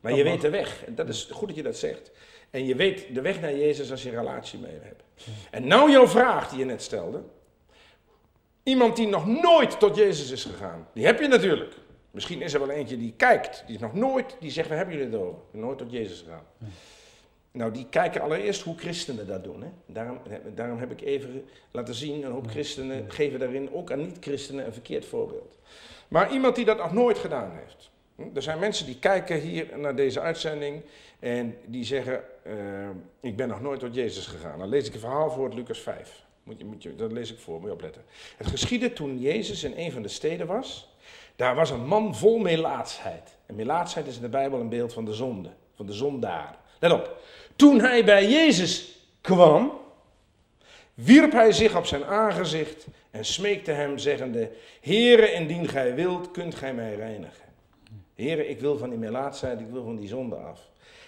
Maar 0.00 0.10
Dat 0.10 0.20
je 0.20 0.24
mag. 0.26 0.32
weet 0.32 0.42
de 0.42 0.50
weg. 0.50 0.84
En 0.84 0.94
dat 0.94 1.08
is 1.08 1.28
goed 1.32 1.46
dat 1.48 1.56
je 1.56 1.62
dat 1.62 1.76
zegt. 1.76 2.10
En 2.50 2.66
je 2.66 2.74
weet 2.74 3.14
de 3.14 3.20
weg 3.20 3.40
naar 3.40 3.56
Jezus 3.56 3.90
als 3.90 4.02
je 4.02 4.08
een 4.10 4.16
relatie 4.16 4.58
mee 4.58 4.78
hebt. 4.82 5.02
En 5.50 5.66
nou 5.66 5.90
jouw 5.90 6.06
vraag 6.08 6.48
die 6.48 6.58
je 6.58 6.64
net 6.64 6.82
stelde. 6.82 7.22
Iemand 8.70 8.96
die 8.96 9.08
nog 9.08 9.26
nooit 9.26 9.78
tot 9.78 9.96
Jezus 9.96 10.30
is 10.30 10.44
gegaan. 10.44 10.88
Die 10.94 11.06
heb 11.06 11.20
je 11.20 11.28
natuurlijk. 11.28 11.74
Misschien 12.10 12.42
is 12.42 12.54
er 12.54 12.60
wel 12.60 12.70
eentje 12.70 12.96
die 12.96 13.14
kijkt. 13.16 13.62
Die 13.66 13.74
is 13.74 13.80
nog 13.80 13.94
nooit, 13.94 14.36
die 14.40 14.50
zegt, 14.50 14.68
waar 14.68 14.76
hebben 14.76 14.96
jullie 14.96 15.10
het 15.12 15.20
over? 15.20 15.40
Nooit 15.50 15.78
tot 15.78 15.90
Jezus 15.90 16.20
gegaan. 16.20 16.44
Nou, 17.52 17.72
die 17.72 17.86
kijken 17.90 18.20
allereerst 18.20 18.62
hoe 18.62 18.78
christenen 18.78 19.26
dat 19.26 19.44
doen. 19.44 19.62
Hè? 19.62 19.68
Daarom, 19.86 20.18
daarom 20.54 20.78
heb 20.78 20.90
ik 20.90 21.00
even 21.00 21.44
laten 21.70 21.94
zien, 21.94 22.24
een 22.24 22.32
hoop 22.32 22.46
christenen 22.46 23.10
geven 23.10 23.38
daarin 23.38 23.72
ook 23.72 23.92
aan 23.92 23.98
niet-christenen 23.98 24.66
een 24.66 24.72
verkeerd 24.72 25.04
voorbeeld. 25.04 25.54
Maar 26.08 26.32
iemand 26.32 26.56
die 26.56 26.64
dat 26.64 26.78
nog 26.78 26.92
nooit 26.92 27.18
gedaan 27.18 27.50
heeft. 27.64 27.90
Hm, 28.16 28.22
Er 28.34 28.42
zijn 28.42 28.58
mensen 28.58 28.86
die 28.86 28.98
kijken 28.98 29.40
hier 29.40 29.78
naar 29.78 29.96
deze 29.96 30.20
uitzending 30.20 30.82
en 31.18 31.56
die 31.66 31.84
zeggen, 31.84 32.22
eh, 32.42 32.54
ik 33.20 33.36
ben 33.36 33.48
nog 33.48 33.60
nooit 33.60 33.80
tot 33.80 33.94
Jezus 33.94 34.26
gegaan. 34.26 34.58
Dan 34.58 34.68
lees 34.68 34.86
ik 34.86 34.94
een 34.94 35.00
verhaal 35.00 35.30
voor 35.30 35.44
uit 35.44 35.54
Lucas 35.54 35.78
5. 35.78 36.28
Moet 36.42 36.58
je, 36.58 36.64
moet 36.64 36.82
je, 36.82 36.96
dat 36.96 37.12
lees 37.12 37.32
ik 37.32 37.38
voor, 37.38 37.58
moet 37.58 37.68
je 37.68 37.74
opletten. 37.74 38.04
Het 38.36 38.46
geschiedde 38.46 38.92
toen 38.92 39.18
Jezus 39.18 39.64
in 39.64 39.72
een 39.76 39.92
van 39.92 40.02
de 40.02 40.08
steden 40.08 40.46
was. 40.46 40.88
Daar 41.36 41.54
was 41.54 41.70
een 41.70 41.86
man 41.86 42.16
vol 42.16 42.38
melaatsheid. 42.38 43.36
En 43.46 43.54
melaatsheid 43.54 44.06
is 44.06 44.16
in 44.16 44.22
de 44.22 44.28
Bijbel 44.28 44.60
een 44.60 44.68
beeld 44.68 44.92
van 44.92 45.04
de 45.04 45.12
zonde, 45.12 45.50
van 45.74 45.86
de 45.86 45.92
zondaar. 45.92 46.58
Let 46.78 46.92
op. 46.92 47.16
Toen 47.56 47.80
hij 47.80 48.04
bij 48.04 48.28
Jezus 48.28 48.98
kwam, 49.20 49.72
wierp 50.94 51.32
hij 51.32 51.52
zich 51.52 51.76
op 51.76 51.86
zijn 51.86 52.04
aangezicht 52.04 52.86
en 53.10 53.24
smeekte 53.24 53.70
hem, 53.70 53.98
zeggende: 53.98 54.50
Heere, 54.80 55.32
indien 55.32 55.68
gij 55.68 55.94
wilt, 55.94 56.30
kunt 56.30 56.54
gij 56.54 56.74
mij 56.74 56.94
reinigen. 56.94 57.44
Heere, 58.14 58.48
ik 58.48 58.60
wil 58.60 58.78
van 58.78 58.90
die 58.90 58.98
melaatsheid, 58.98 59.60
ik 59.60 59.70
wil 59.70 59.84
van 59.84 59.96
die 59.96 60.08
zonde 60.08 60.36
af. 60.36 60.60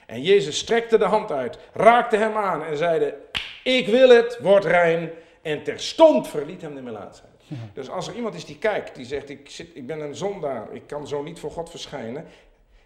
En 0.07 0.23
Jezus 0.23 0.59
strekte 0.59 0.99
de 0.99 1.05
hand 1.05 1.33
uit, 1.33 1.59
raakte 1.73 2.17
hem 2.17 2.37
aan 2.37 2.65
en 2.65 2.77
zeide: 2.77 3.15
Ik 3.65 3.87
wil 3.87 4.09
het, 4.09 4.39
word 4.41 4.65
rein. 4.65 5.11
En 5.43 5.63
terstond 5.63 6.29
verliet 6.29 6.63
hem 6.63 6.75
de 6.75 6.83
melaatsheid. 6.83 7.31
Dus 7.75 7.91
als 7.91 8.09
er 8.09 8.15
iemand 8.15 8.35
is 8.35 8.45
die 8.45 8.59
kijkt, 8.59 8.95
die 8.95 9.05
zegt: 9.05 9.29
ik, 9.29 9.51
zit, 9.51 9.69
ik 9.75 9.87
ben 9.87 10.01
een 10.01 10.15
zondaar, 10.15 10.73
ik 10.73 10.87
kan 10.87 11.07
zo 11.07 11.23
niet 11.23 11.39
voor 11.39 11.51
God 11.51 11.71
verschijnen. 11.71 12.27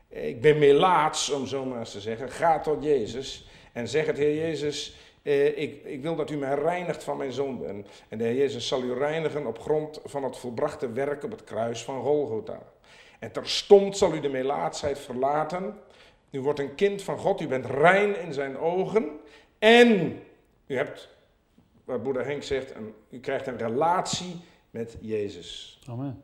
Ik 0.09 0.41
ben 0.41 0.59
melaats, 0.59 1.31
om 1.31 1.47
zo 1.47 1.65
maar 1.65 1.79
eens 1.79 1.91
te 1.91 2.01
zeggen. 2.01 2.31
Ga 2.31 2.61
tot 2.61 2.85
Jezus. 2.85 3.49
En 3.73 3.89
zeg 3.89 4.07
het, 4.07 4.17
Heer 4.17 4.35
Jezus, 4.35 4.97
eh, 5.23 5.59
ik, 5.59 5.85
ik 5.85 6.03
wil 6.03 6.17
dat 6.17 6.31
u 6.31 6.37
mij 6.37 6.55
reinigt 6.55 7.05
van 7.05 7.17
mijn 7.17 7.33
zonden. 7.33 7.69
En, 7.69 7.87
en 8.09 8.19
de 8.19 8.25
Heer 8.25 8.35
Jezus 8.35 8.69
zal 8.69 8.83
u 8.83 8.95
reinigen 8.95 9.47
op 9.47 9.59
grond 9.59 10.01
van 10.05 10.25
het 10.25 10.37
volbrachte 10.37 10.93
werk 10.93 11.25
op 11.25 11.31
het 11.31 11.45
kruis 11.45 11.83
van 11.83 12.03
Golgotha. 12.03 12.63
En 13.19 13.33
terstond 13.33 13.97
zal 13.97 14.15
u 14.15 14.21
de 14.21 14.29
melaatsheid 14.29 14.99
verlaten. 14.99 15.79
U 16.31 16.41
wordt 16.41 16.59
een 16.59 16.75
kind 16.75 17.03
van 17.03 17.19
God, 17.19 17.41
u 17.41 17.47
bent 17.47 17.67
rein 17.67 18.21
in 18.21 18.33
zijn 18.33 18.59
ogen. 18.59 19.09
En 19.59 20.21
u 20.67 20.77
hebt, 20.77 21.09
wat 21.85 22.03
Boeddha 22.03 22.23
Henk 22.23 22.43
zegt, 22.43 22.75
een, 22.75 22.95
u 23.11 23.21
krijgt 23.21 23.47
een 23.47 23.59
relatie 23.59 24.41
met 24.71 24.97
Jezus. 25.01 25.81
Amen. 25.89 26.23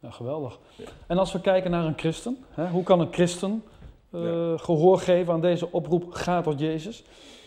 Ja, 0.00 0.10
geweldig. 0.10 0.58
Ja. 0.76 0.84
En 1.06 1.18
als 1.18 1.32
we 1.32 1.40
kijken 1.40 1.70
naar 1.70 1.84
een 1.84 1.98
christen, 1.98 2.44
hè, 2.50 2.68
hoe 2.68 2.82
kan 2.82 3.00
een 3.00 3.12
christen 3.12 3.64
eh, 4.10 4.58
gehoor 4.58 4.98
geven 4.98 5.32
aan 5.32 5.40
deze 5.40 5.72
oproep, 5.72 6.12
ga 6.12 6.40
tot 6.40 6.60
Jezus? 6.60 7.04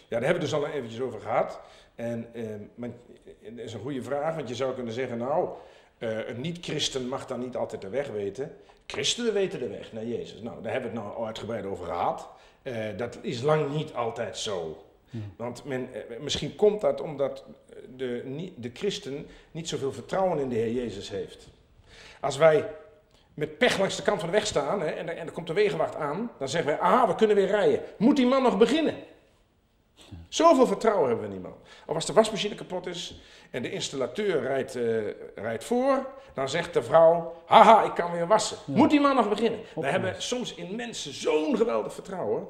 Ja, 0.09 0.19
daar 0.19 0.29
hebben 0.29 0.49
we 0.49 0.55
het 0.55 0.61
dus 0.61 0.69
al 0.71 0.77
eventjes 0.77 1.01
over 1.01 1.19
gehad. 1.19 1.59
En 1.95 2.27
eh, 2.33 2.43
maar, 2.75 2.89
dat 3.41 3.65
is 3.65 3.73
een 3.73 3.79
goede 3.79 4.03
vraag, 4.03 4.35
want 4.35 4.49
je 4.49 4.55
zou 4.55 4.73
kunnen 4.73 4.93
zeggen, 4.93 5.17
nou, 5.17 5.49
eh, 5.97 6.27
een 6.27 6.41
niet-christen 6.41 7.07
mag 7.07 7.25
dan 7.25 7.39
niet 7.39 7.55
altijd 7.55 7.81
de 7.81 7.89
weg 7.89 8.07
weten. 8.07 8.55
Christenen 8.85 9.33
weten 9.33 9.59
de 9.59 9.67
weg 9.67 9.93
naar 9.93 10.05
Jezus. 10.05 10.41
Nou, 10.41 10.61
daar 10.61 10.71
hebben 10.71 10.91
we 10.91 10.97
het 10.97 11.07
nou 11.07 11.25
uitgebreid 11.25 11.65
over 11.65 11.85
gehad. 11.85 12.29
Eh, 12.61 12.73
dat 12.97 13.17
is 13.21 13.41
lang 13.41 13.75
niet 13.75 13.93
altijd 13.93 14.37
zo. 14.37 14.85
Want 15.35 15.65
men, 15.65 15.93
eh, 15.93 16.19
misschien 16.19 16.55
komt 16.55 16.81
dat 16.81 17.01
omdat 17.01 17.43
de, 17.95 18.51
de 18.55 18.71
christen 18.73 19.27
niet 19.51 19.69
zoveel 19.69 19.91
vertrouwen 19.91 20.39
in 20.39 20.49
de 20.49 20.55
Heer 20.55 20.71
Jezus 20.71 21.09
heeft. 21.09 21.47
Als 22.19 22.37
wij 22.37 22.69
met 23.33 23.57
pech 23.57 23.77
langs 23.77 23.95
de 23.95 24.01
kant 24.01 24.19
van 24.19 24.29
de 24.29 24.35
weg 24.35 24.47
staan 24.47 24.81
hè, 24.81 24.87
en, 24.87 25.09
er, 25.09 25.17
en 25.17 25.25
er 25.25 25.33
komt 25.33 25.47
de 25.47 25.53
wegenwacht 25.53 25.95
aan, 25.95 26.31
dan 26.39 26.49
zeggen 26.49 26.69
wij, 26.69 26.79
ah, 26.79 27.07
we 27.07 27.15
kunnen 27.15 27.35
weer 27.35 27.47
rijden. 27.47 27.81
Moet 27.97 28.15
die 28.15 28.25
man 28.25 28.43
nog 28.43 28.57
beginnen? 28.57 28.95
Zoveel 30.29 30.67
vertrouwen 30.67 31.07
hebben 31.07 31.29
we 31.29 31.35
in 31.35 31.41
die 31.41 31.49
man. 31.49 31.57
Of 31.85 31.95
als 31.95 32.05
de 32.05 32.13
wasmachine 32.13 32.55
kapot 32.55 32.85
is 32.85 33.19
en 33.51 33.61
de 33.61 33.71
installateur 33.71 34.41
rijdt, 34.41 34.75
eh, 34.75 34.83
rijdt 35.35 35.63
voor, 35.63 36.05
dan 36.33 36.49
zegt 36.49 36.73
de 36.73 36.83
vrouw, 36.83 37.33
haha, 37.45 37.83
ik 37.83 37.93
kan 37.93 38.11
weer 38.11 38.27
wassen. 38.27 38.57
Moet 38.65 38.89
die 38.89 38.99
man 38.99 39.15
nog 39.15 39.29
beginnen? 39.29 39.59
We 39.75 39.87
hebben 39.87 40.21
soms 40.21 40.53
in 40.53 40.75
mensen 40.75 41.13
zo'n 41.13 41.57
geweldig 41.57 41.93
vertrouwen. 41.93 42.47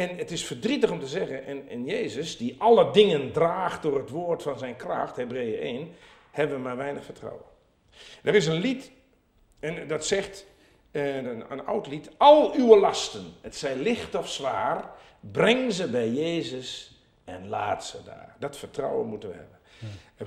En 0.00 0.16
het 0.16 0.30
is 0.30 0.44
verdrietig 0.44 0.90
om 0.90 1.00
te 1.00 1.06
zeggen, 1.06 1.46
en 1.46 1.68
in 1.68 1.84
Jezus, 1.84 2.36
die 2.36 2.54
alle 2.58 2.90
dingen 2.92 3.32
draagt 3.32 3.82
door 3.82 3.98
het 3.98 4.10
woord 4.10 4.42
van 4.42 4.58
zijn 4.58 4.76
kracht, 4.76 5.16
Hebreeën 5.16 5.60
1, 5.60 5.90
hebben 6.30 6.56
we 6.56 6.62
maar 6.62 6.76
weinig 6.76 7.04
vertrouwen. 7.04 7.42
Er 8.22 8.34
is 8.34 8.46
een 8.46 8.60
lied, 8.60 8.90
en 9.60 9.88
dat 9.88 10.06
zegt, 10.06 10.46
eh, 10.90 11.16
een, 11.16 11.44
een 11.52 11.66
oud 11.66 11.86
lied, 11.86 12.10
al 12.16 12.54
uw 12.54 12.76
lasten, 12.78 13.24
het 13.40 13.56
zij 13.56 13.76
licht 13.76 14.14
of 14.14 14.28
zwaar, 14.28 14.90
breng 15.20 15.72
ze 15.72 15.88
bij 15.88 16.08
Jezus 16.10 16.98
en 17.24 17.48
laat 17.48 17.84
ze 17.84 17.98
daar. 18.04 18.36
Dat 18.38 18.56
vertrouwen 18.56 19.06
moeten 19.06 19.28
we 19.28 19.34
hebben. 19.34 19.58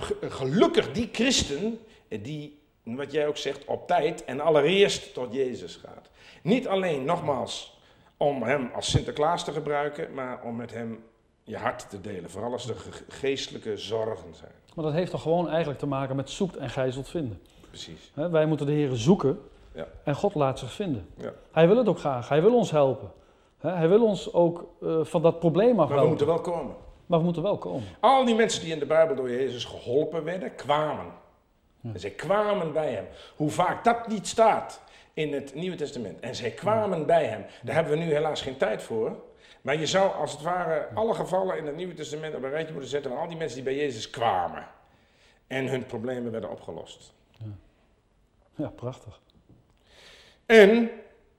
Ge- 0.06 0.30
Gelukkig 0.30 0.92
die 0.92 1.08
christen 1.12 1.80
eh, 2.08 2.18
die, 2.22 2.58
wat 2.82 3.12
jij 3.12 3.26
ook 3.26 3.36
zegt, 3.36 3.64
op 3.64 3.86
tijd 3.86 4.24
en 4.24 4.40
allereerst 4.40 5.14
tot 5.14 5.32
Jezus 5.32 5.76
gaat. 5.76 6.10
Niet 6.42 6.68
alleen, 6.68 7.04
nogmaals, 7.04 7.73
om 8.16 8.42
hem 8.42 8.70
als 8.74 8.90
Sinterklaas 8.90 9.44
te 9.44 9.52
gebruiken, 9.52 10.14
maar 10.14 10.42
om 10.42 10.56
met 10.56 10.72
hem 10.72 11.04
je 11.42 11.56
hart 11.56 11.90
te 11.90 12.00
delen. 12.00 12.30
Vooral 12.30 12.52
als 12.52 12.68
er 12.68 12.76
ge- 12.76 13.04
geestelijke 13.08 13.76
zorgen 13.76 14.34
zijn. 14.34 14.52
Maar 14.74 14.84
dat 14.84 14.94
heeft 14.94 15.10
toch 15.10 15.22
gewoon 15.22 15.48
eigenlijk 15.48 15.78
te 15.78 15.86
maken 15.86 16.16
met 16.16 16.30
zoekt 16.30 16.56
en 16.56 16.70
gij 16.70 16.90
zult 16.90 17.08
vinden. 17.08 17.40
Precies. 17.68 18.12
Wij 18.14 18.46
moeten 18.46 18.66
de 18.66 18.72
Heer 18.72 18.90
zoeken 18.92 19.40
Ja. 19.74 19.86
en 20.04 20.14
God 20.14 20.34
laat 20.34 20.58
zich 20.58 20.72
vinden. 20.72 21.06
Ja. 21.16 21.32
Hij 21.52 21.66
wil 21.68 21.76
het 21.76 21.88
ook 21.88 21.98
graag, 21.98 22.28
hij 22.28 22.42
wil 22.42 22.54
ons 22.56 22.70
helpen. 22.70 23.12
Hij 23.58 23.88
wil 23.88 24.04
ons 24.04 24.32
ook 24.32 24.64
eh, 24.82 25.04
van 25.04 25.22
dat 25.22 25.38
probleem 25.38 25.66
Maar 25.66 25.76
we 25.76 25.82
afhelpen. 25.82 26.08
moeten 26.08 26.26
wel 26.26 26.40
komen. 26.40 26.74
Maar 27.06 27.18
we 27.18 27.24
moeten 27.24 27.42
wel 27.42 27.58
komen. 27.58 27.82
Al 28.00 28.24
die 28.24 28.34
mensen 28.34 28.62
die 28.62 28.72
in 28.72 28.78
de 28.78 28.86
Bijbel 28.86 29.16
door 29.16 29.30
Jezus 29.30 29.64
geholpen 29.64 30.24
werden, 30.24 30.54
kwamen. 30.54 31.06
En 31.82 32.00
zij 32.00 32.10
kwamen 32.10 32.72
bij 32.72 32.92
hem. 32.92 33.04
Hoe 33.36 33.50
vaak 33.50 33.84
dat 33.84 34.08
niet 34.08 34.26
staat 34.26 34.80
in 35.14 35.32
het 35.32 35.54
Nieuwe 35.54 35.76
Testament. 35.76 36.20
En 36.20 36.34
zij 36.34 36.50
kwamen 36.50 37.06
bij 37.06 37.24
hem. 37.24 37.44
Daar 37.62 37.74
hebben 37.74 37.98
we 37.98 38.04
nu 38.04 38.12
helaas 38.12 38.42
geen 38.42 38.56
tijd 38.56 38.82
voor. 38.82 39.22
Maar 39.62 39.78
je 39.78 39.86
zou 39.86 40.12
als 40.12 40.32
het 40.32 40.42
ware 40.42 40.88
alle 40.94 41.14
gevallen 41.14 41.58
in 41.58 41.66
het 41.66 41.76
Nieuwe 41.76 41.94
Testament 41.94 42.34
op 42.34 42.42
een 42.42 42.50
rijtje 42.50 42.72
moeten 42.72 42.90
zetten 42.90 43.10
van 43.10 43.20
al 43.20 43.28
die 43.28 43.36
mensen 43.36 43.56
die 43.56 43.64
bij 43.64 43.76
Jezus 43.76 44.10
kwamen. 44.10 44.66
En 45.46 45.66
hun 45.66 45.86
problemen 45.86 46.30
werden 46.30 46.50
opgelost. 46.50 47.12
Ja, 48.54 48.68
prachtig. 48.68 49.20
En 50.46 50.90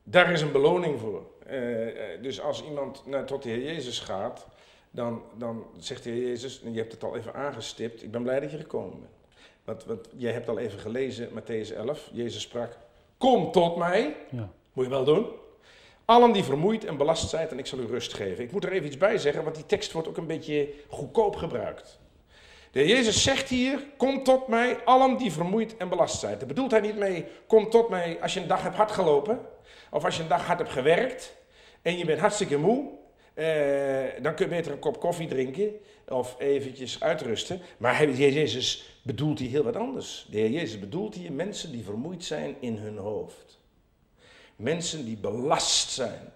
daar 0.04 0.32
is 0.32 0.42
een 0.42 0.52
beloning 0.52 1.00
voor. 1.00 1.26
Eh, 1.46 2.14
eh, 2.14 2.22
dus 2.22 2.42
als 2.42 2.64
iemand 2.64 3.06
naar, 3.06 3.26
tot 3.26 3.44
de 3.44 3.50
Heer 3.50 3.64
Jezus 3.64 4.00
gaat, 4.00 4.48
dan, 4.92 5.24
dan 5.38 5.66
zegt 5.78 6.04
de 6.04 6.10
Heer 6.10 6.28
Jezus, 6.28 6.62
en 6.62 6.74
je 6.74 6.80
hebt 6.80 6.92
het 6.92 7.04
al 7.04 7.16
even 7.16 7.34
aangestipt, 7.34 8.04
ik 8.04 8.12
ben 8.12 8.24
blij 8.24 8.40
dat 8.40 8.52
je 8.52 8.58
gekomen 8.58 9.00
bent. 9.00 9.14
Want, 9.64 9.84
want 9.84 10.08
jij 10.16 10.32
hebt 10.32 10.50
al 10.50 10.60
even 10.60 10.80
gelezen, 10.80 11.30
Matthäus 11.30 11.76
11, 11.76 12.10
Jezus 12.12 12.42
sprak, 12.42 12.78
kom 13.26 13.52
tot 13.52 13.76
mij, 13.76 14.16
Ja. 14.30 14.50
moet 14.74 14.86
je 14.86 14.92
wel 14.92 15.04
doen. 15.04 15.28
Allen 16.06 16.32
die 16.32 16.44
vermoeid 16.44 16.86
en 16.86 16.98
belast 16.98 17.30
zijn, 17.30 17.50
en 17.50 17.60
ik 17.60 17.66
zal 17.66 17.80
u 17.80 17.86
rust 17.86 18.14
geven. 18.14 18.44
Ik 18.44 18.52
moet 18.52 18.64
er 18.64 18.72
even 18.72 18.88
iets 18.88 18.98
bij 18.98 19.18
zeggen, 19.18 19.44
want 19.44 19.56
die 19.56 19.66
tekst 19.66 19.92
wordt 19.92 20.08
ook 20.08 20.18
een 20.18 20.28
beetje 20.28 20.70
goedkoop 20.90 21.36
gebruikt. 21.36 22.00
De 22.72 22.80
Heer 22.80 22.88
Jezus 22.96 23.24
zegt 23.24 23.50
hier, 23.50 23.84
kom 23.98 24.24
tot 24.24 24.48
mij, 24.48 24.78
allen 24.84 25.18
die 25.18 25.32
vermoeid 25.32 25.78
en 25.78 25.90
belast 25.90 26.20
zijn. 26.20 26.38
Daar 26.38 26.48
bedoelt 26.48 26.72
hij 26.72 26.80
niet 26.80 26.98
mee, 26.98 27.26
kom 27.48 27.70
tot 27.70 27.90
mij 27.90 28.18
als 28.22 28.34
je 28.34 28.40
een 28.40 28.48
dag 28.48 28.62
hebt 28.64 28.76
hard 28.76 28.92
gelopen. 28.92 29.40
Of 29.92 30.06
als 30.06 30.16
je 30.16 30.22
een 30.22 30.30
dag 30.30 30.46
hard 30.46 30.60
hebt 30.60 30.72
gewerkt 30.72 31.36
en 31.82 31.98
je 31.98 32.06
bent 32.06 32.20
hartstikke 32.20 32.58
moe. 32.58 32.90
Eh, 33.36 34.24
dan 34.24 34.36
kun 34.36 34.46
je 34.46 34.56
beter 34.56 34.72
een 34.72 34.80
kop 34.80 35.00
koffie 35.00 35.28
drinken 35.28 35.72
of 36.08 36.36
eventjes 36.40 37.02
uitrusten. 37.02 37.62
Maar 37.78 38.06
de 38.06 38.12
Heer 38.12 38.32
Jezus 38.32 39.00
bedoelt 39.02 39.40
hier 39.40 39.50
heel 39.50 39.64
wat 39.64 39.76
anders. 39.76 40.28
De 40.30 40.38
Heer 40.38 40.50
Jezus 40.50 40.80
bedoelt 40.80 41.16
hier 41.16 41.32
mensen 41.32 41.72
die 41.72 41.84
vermoeid 41.84 42.24
zijn 42.24 42.56
in 42.60 42.78
hun 42.78 42.98
hoofd. 42.98 43.60
Mensen 44.56 45.06
die 45.06 45.18
belast 45.18 45.90
zijn 45.90 46.34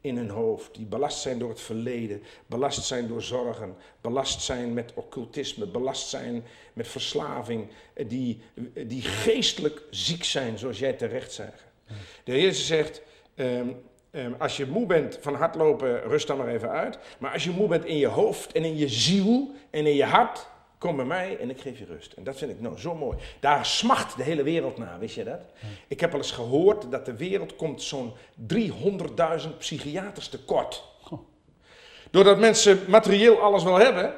in 0.00 0.16
hun 0.16 0.30
hoofd, 0.30 0.74
die 0.74 0.86
belast 0.86 1.20
zijn 1.20 1.38
door 1.38 1.48
het 1.48 1.60
verleden, 1.60 2.22
belast 2.46 2.84
zijn 2.84 3.08
door 3.08 3.22
zorgen, 3.22 3.76
belast 4.00 4.40
zijn 4.40 4.72
met 4.72 4.92
occultisme, 4.94 5.66
belast 5.66 6.08
zijn 6.08 6.44
met 6.72 6.88
verslaving, 6.88 7.68
eh, 7.92 8.08
die, 8.08 8.40
die 8.86 9.02
geestelijk 9.02 9.82
ziek 9.90 10.24
zijn, 10.24 10.58
zoals 10.58 10.78
jij 10.78 10.92
terecht 10.92 11.32
zegt. 11.32 11.64
De 12.24 12.32
Heer 12.32 12.40
Jezus 12.40 12.66
zegt, 12.66 13.02
ehm, 13.34 13.68
ehm, 14.14 14.32
als 14.38 14.56
je 14.56 14.66
moe 14.66 14.86
bent 14.86 15.18
van 15.20 15.34
hardlopen, 15.34 16.02
rust 16.02 16.26
dan 16.26 16.36
maar 16.36 16.48
even 16.48 16.70
uit. 16.70 16.98
Maar 17.18 17.32
als 17.32 17.44
je 17.44 17.50
moe 17.50 17.68
bent 17.68 17.84
in 17.84 17.98
je 17.98 18.06
hoofd 18.06 18.52
en 18.52 18.64
in 18.64 18.76
je 18.76 18.88
ziel 18.88 19.54
en 19.70 19.86
in 19.86 19.94
je 19.94 20.04
hart, 20.04 20.46
kom 20.78 20.96
bij 20.96 21.04
mij 21.04 21.38
en 21.38 21.50
ik 21.50 21.60
geef 21.60 21.78
je 21.78 21.84
rust. 21.84 22.12
En 22.12 22.24
dat 22.24 22.36
vind 22.36 22.50
ik 22.50 22.60
nou 22.60 22.78
zo 22.78 22.94
mooi. 22.94 23.18
Daar 23.40 23.66
smacht 23.66 24.16
de 24.16 24.22
hele 24.22 24.42
wereld 24.42 24.78
naar, 24.78 24.98
wist 24.98 25.14
je 25.14 25.24
dat? 25.24 25.40
Ik 25.88 26.00
heb 26.00 26.12
al 26.12 26.18
eens 26.18 26.30
gehoord 26.30 26.90
dat 26.90 27.06
de 27.06 27.16
wereld 27.16 27.56
komt 27.56 27.82
zo'n 27.82 28.12
300.000 28.54 29.56
psychiaters 29.58 30.28
tekort. 30.28 30.84
Doordat 32.10 32.38
mensen 32.38 32.78
materieel 32.88 33.40
alles 33.40 33.62
wel 33.62 33.78
hebben, 33.78 34.14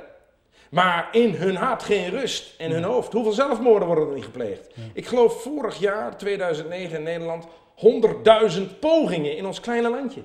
maar 0.71 1.09
in 1.13 1.35
hun 1.35 1.57
hart 1.57 1.83
geen 1.83 2.11
rust 2.11 2.55
en 2.59 2.71
hun 2.71 2.83
hoofd. 2.83 3.13
Hoeveel 3.13 3.33
zelfmoorden 3.33 3.89
worden 3.89 4.09
er 4.09 4.15
niet 4.15 4.25
gepleegd? 4.25 4.75
Ik 4.93 5.07
geloof 5.07 5.43
vorig 5.43 5.79
jaar, 5.79 6.17
2009 6.17 6.97
in 6.97 7.03
Nederland, 7.03 7.47
100.000 7.77 8.79
pogingen 8.81 9.37
in 9.37 9.47
ons 9.47 9.61
kleine 9.61 9.91
landje. 9.91 10.23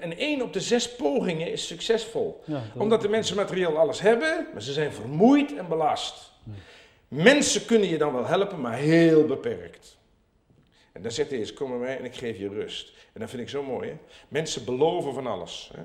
En 0.00 0.16
één 0.16 0.42
op 0.42 0.52
de 0.52 0.60
zes 0.60 0.94
pogingen 0.96 1.52
is 1.52 1.66
succesvol. 1.66 2.42
Ja, 2.44 2.62
Omdat 2.76 3.00
de 3.00 3.08
mensen 3.08 3.36
materieel 3.36 3.78
alles 3.78 4.00
hebben, 4.00 4.46
maar 4.52 4.62
ze 4.62 4.72
zijn 4.72 4.92
vermoeid 4.92 5.56
en 5.56 5.68
belast. 5.68 6.32
Mensen 7.08 7.66
kunnen 7.66 7.88
je 7.88 7.98
dan 7.98 8.12
wel 8.12 8.26
helpen, 8.26 8.60
maar 8.60 8.74
heel 8.76 9.24
beperkt. 9.26 9.96
En 10.92 11.02
dan 11.02 11.10
zegt 11.12 11.30
hij 11.30 11.38
eens, 11.38 11.52
kom 11.52 11.68
bij 11.70 11.78
mij 11.78 11.98
en 11.98 12.04
ik 12.04 12.14
geef 12.16 12.38
je 12.38 12.48
rust. 12.48 12.92
En 13.12 13.20
dat 13.20 13.30
vind 13.30 13.42
ik 13.42 13.48
zo 13.48 13.62
mooi. 13.62 13.88
Hè? 13.88 13.96
Mensen 14.28 14.64
beloven 14.64 15.14
van 15.14 15.26
alles. 15.26 15.70
Hè? 15.74 15.82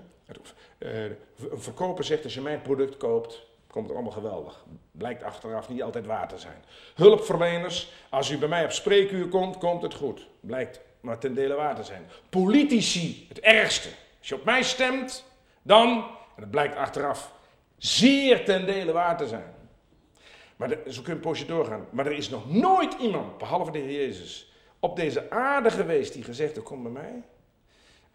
Eh, 0.78 1.04
Een 1.52 1.62
verkoper 1.62 2.04
zegt, 2.04 2.24
als 2.24 2.34
je 2.34 2.42
mijn 2.42 2.62
product 2.62 2.98
koopt, 2.98 3.46
komt 3.68 3.86
het 3.86 3.94
allemaal 3.96 4.12
geweldig. 4.14 4.66
Blijkt 4.92 5.24
achteraf 5.24 5.70
niet 5.70 5.84
altijd 5.84 6.06
waar 6.06 6.28
te 6.28 6.38
zijn. 6.38 6.64
Hulpverleners, 6.96 7.92
als 8.10 8.30
u 8.30 8.38
bij 8.38 8.48
mij 8.48 8.64
op 8.64 8.72
spreekuur 8.72 9.28
komt, 9.28 9.58
komt 9.58 9.82
het 9.82 9.94
goed. 9.94 10.28
Blijkt 10.40 10.80
maar 11.04 11.18
ten 11.18 11.34
dele 11.34 11.54
waar 11.54 11.76
te 11.76 11.84
zijn. 11.84 12.06
Politici, 12.30 13.26
het 13.30 13.40
ergste. 13.40 13.90
Als 14.20 14.28
je 14.28 14.36
op 14.36 14.44
mij 14.44 14.64
stemt, 14.64 15.26
dan, 15.62 15.90
en 16.36 16.42
dat 16.42 16.50
blijkt 16.50 16.76
achteraf, 16.76 17.34
zeer 17.78 18.46
ten 18.46 18.66
dele 18.66 18.92
waar 18.92 19.18
te 19.18 19.28
zijn. 19.28 19.54
Maar 20.56 20.70
zo 20.70 21.02
kun 21.02 21.04
je 21.04 21.12
een 21.12 21.20
poosje 21.20 21.46
doorgaan. 21.46 21.88
Maar 21.92 22.06
er 22.06 22.18
is 22.18 22.30
nog 22.30 22.54
nooit 22.54 22.94
iemand, 22.94 23.38
behalve 23.38 23.72
de 23.72 23.78
Heer 23.80 23.92
Jezus, 23.92 24.54
op 24.80 24.96
deze 24.96 25.30
aarde 25.30 25.72
geweest 25.72 26.14
die 26.14 26.24
gezegd 26.24 26.56
heeft, 26.56 26.68
kom 26.68 26.84
bij 26.84 26.92
mij. 26.92 27.24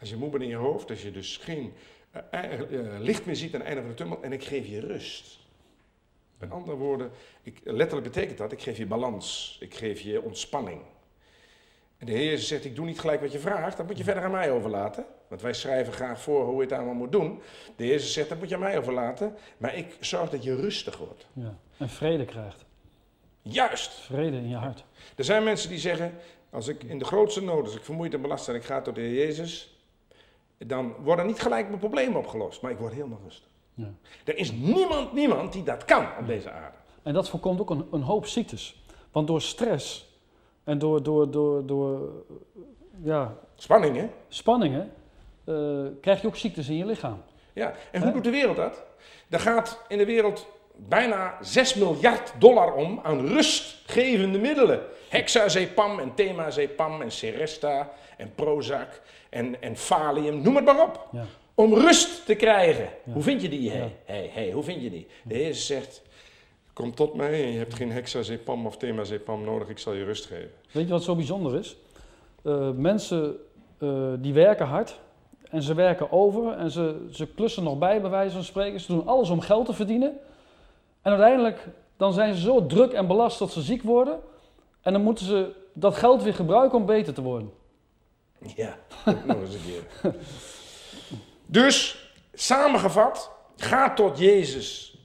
Als 0.00 0.10
je 0.10 0.16
moe 0.16 0.30
bent 0.30 0.42
in 0.42 0.48
je 0.48 0.56
hoofd, 0.56 0.90
als 0.90 1.02
je 1.02 1.10
dus 1.10 1.36
geen 1.36 1.72
eh, 2.10 2.22
eh, 2.30 2.60
eh, 2.60 3.00
licht 3.00 3.26
meer 3.26 3.36
ziet 3.36 3.54
aan 3.54 3.60
het 3.60 3.68
einde 3.68 3.82
van 3.82 3.90
de 3.90 3.96
tunnel 3.96 4.22
en 4.22 4.32
ik 4.32 4.44
geef 4.44 4.66
je 4.66 4.80
rust. 4.80 5.38
Met 6.38 6.50
andere 6.50 6.76
woorden, 6.76 7.10
ik, 7.42 7.60
letterlijk 7.64 8.12
betekent 8.12 8.38
dat, 8.38 8.52
ik 8.52 8.62
geef 8.62 8.76
je 8.76 8.86
balans, 8.86 9.58
ik 9.60 9.74
geef 9.74 10.00
je 10.00 10.22
ontspanning. 10.22 10.80
En 11.98 12.06
de 12.06 12.12
Heer 12.12 12.38
zegt, 12.38 12.64
ik 12.64 12.76
doe 12.76 12.86
niet 12.86 13.00
gelijk 13.00 13.20
wat 13.20 13.32
je 13.32 13.38
vraagt, 13.38 13.76
dat 13.76 13.86
moet 13.86 13.98
je 13.98 14.04
verder 14.04 14.22
aan 14.22 14.30
mij 14.30 14.50
overlaten. 14.50 15.04
Want 15.28 15.40
wij 15.40 15.52
schrijven 15.52 15.92
graag 15.92 16.20
voor 16.20 16.44
hoe 16.44 16.54
je 16.54 16.60
het 16.60 16.72
allemaal 16.72 16.94
moet 16.94 17.12
doen. 17.12 17.40
De 17.76 17.84
Heer 17.84 18.00
zegt, 18.00 18.28
dat 18.28 18.38
moet 18.38 18.48
je 18.48 18.54
aan 18.54 18.60
mij 18.60 18.78
overlaten. 18.78 19.36
Maar 19.56 19.76
ik 19.76 19.96
zorg 20.00 20.30
dat 20.30 20.42
je 20.42 20.56
rustig 20.56 20.98
wordt. 20.98 21.26
Ja. 21.32 21.58
En 21.76 21.88
vrede 21.88 22.24
krijgt. 22.24 22.64
Juist. 23.42 23.92
Vrede 23.92 24.36
in 24.36 24.48
je 24.48 24.56
hart. 24.56 24.84
Er 25.16 25.24
zijn 25.24 25.44
mensen 25.44 25.68
die 25.68 25.78
zeggen, 25.78 26.14
als 26.50 26.68
ik 26.68 26.82
in 26.82 26.98
de 26.98 27.04
grootste 27.04 27.42
nood, 27.42 27.64
als 27.64 27.76
ik 27.76 27.84
vermoeid 27.84 28.14
en 28.14 28.22
belast 28.22 28.48
en 28.48 28.54
ik 28.54 28.64
ga 28.64 28.80
tot 28.80 28.94
de 28.94 29.00
Heer 29.00 29.14
Jezus, 29.14 29.78
dan 30.58 30.94
worden 31.02 31.26
niet 31.26 31.40
gelijk 31.40 31.66
mijn 31.66 31.78
problemen 31.78 32.18
opgelost, 32.18 32.62
maar 32.62 32.70
ik 32.70 32.78
word 32.78 32.92
helemaal 32.92 33.20
rustig. 33.24 33.48
Ja. 33.74 33.92
Er 34.24 34.36
is 34.36 34.52
niemand, 34.52 35.12
niemand 35.12 35.52
die 35.52 35.62
dat 35.62 35.84
kan 35.84 36.06
op 36.18 36.26
deze 36.26 36.50
aarde. 36.50 36.76
En 37.02 37.12
dat 37.14 37.28
voorkomt 37.28 37.60
ook 37.60 37.70
een, 37.70 37.86
een 37.90 38.02
hoop 38.02 38.26
ziektes. 38.26 38.82
Want 39.12 39.26
door 39.26 39.42
stress 39.42 40.07
en 40.68 40.78
door, 40.78 41.02
door, 41.02 41.30
door, 41.30 41.66
door 41.66 42.10
ja, 43.02 43.34
Spanning, 43.54 43.96
hè? 43.96 44.08
spanningen 44.28 44.92
eh, 45.44 45.54
krijg 46.00 46.20
je 46.20 46.26
ook 46.26 46.36
ziektes 46.36 46.68
in 46.68 46.76
je 46.76 46.86
lichaam. 46.86 47.22
Ja. 47.52 47.72
En 47.92 48.02
hoe 48.02 48.12
doet 48.12 48.24
de 48.24 48.30
wereld 48.30 48.56
dat? 48.56 48.82
Er 49.30 49.40
gaat 49.40 49.82
in 49.88 49.98
de 49.98 50.04
wereld 50.04 50.46
bijna 50.76 51.36
6 51.40 51.74
miljard 51.74 52.32
dollar 52.38 52.74
om 52.74 53.00
aan 53.02 53.26
rustgevende 53.26 54.38
middelen. 54.38 54.80
Hexazepam 55.08 55.98
en 55.98 56.14
themazepam 56.14 57.02
en 57.02 57.10
Seresta 57.10 57.90
en 58.16 58.32
Prozac 58.34 59.00
en, 59.30 59.62
en 59.62 59.76
Valium, 59.76 60.42
noem 60.42 60.56
het 60.56 60.64
maar 60.64 60.82
op. 60.82 61.08
Ja. 61.12 61.24
Om 61.54 61.74
rust 61.74 62.26
te 62.26 62.34
krijgen. 62.34 62.88
Ja. 63.04 63.12
Hoe 63.12 63.22
vind 63.22 63.42
je 63.42 63.48
die? 63.48 63.70
Hey, 63.70 63.78
Ja. 63.80 63.88
hey, 64.04 64.30
hey, 64.32 64.50
hoe 64.50 64.62
vind 64.62 64.82
je 64.82 64.90
die? 64.90 65.06
De 65.24 65.34
Heer 65.34 65.54
zegt, 65.54 66.02
kom 66.78 66.94
tot 66.94 67.14
mij 67.14 67.44
en 67.44 67.50
je 67.50 67.58
hebt 67.58 67.74
geen 67.74 67.92
hexazepam 67.92 68.66
of 68.66 68.76
themazepam 68.76 69.44
nodig, 69.44 69.68
ik 69.68 69.78
zal 69.78 69.92
je 69.92 70.04
rust 70.04 70.26
geven. 70.26 70.50
Weet 70.70 70.86
je 70.86 70.92
wat 70.92 71.02
zo 71.02 71.14
bijzonder 71.14 71.58
is? 71.58 71.76
Eh, 72.42 72.70
mensen 72.70 73.36
eh, 73.78 74.12
die 74.18 74.32
werken 74.32 74.66
hard 74.66 75.00
en 75.50 75.62
ze 75.62 75.74
werken 75.74 76.12
over 76.12 76.52
en 76.52 76.70
ze, 76.70 77.06
ze 77.10 77.26
klussen 77.26 77.62
nog 77.62 77.78
bij, 77.78 78.00
bij 78.00 78.10
wijze 78.10 78.34
van 78.34 78.44
spreken. 78.44 78.80
Ze 78.80 78.92
doen 78.92 79.06
alles 79.06 79.30
om 79.30 79.40
geld 79.40 79.66
te 79.66 79.72
verdienen. 79.72 80.18
En 81.02 81.10
uiteindelijk 81.10 81.68
dan 81.96 82.12
zijn 82.12 82.34
ze 82.34 82.40
zo 82.40 82.66
druk 82.66 82.92
en 82.92 83.06
belast 83.06 83.38
dat 83.38 83.52
ze 83.52 83.60
ziek 83.60 83.82
worden. 83.82 84.20
En 84.80 84.92
dan 84.92 85.02
moeten 85.02 85.26
ze 85.26 85.52
dat 85.72 85.96
geld 85.96 86.22
weer 86.22 86.34
gebruiken 86.34 86.78
om 86.78 86.86
beter 86.86 87.14
te 87.14 87.22
worden. 87.22 87.52
Ja, 88.56 88.76
nog 89.26 89.40
eens 89.40 89.54
een 89.54 89.60
keer. 89.64 90.14
Dus, 91.46 92.08
samengevat, 92.32 93.30
ga 93.56 93.94
tot 93.94 94.18
Jezus. 94.18 94.97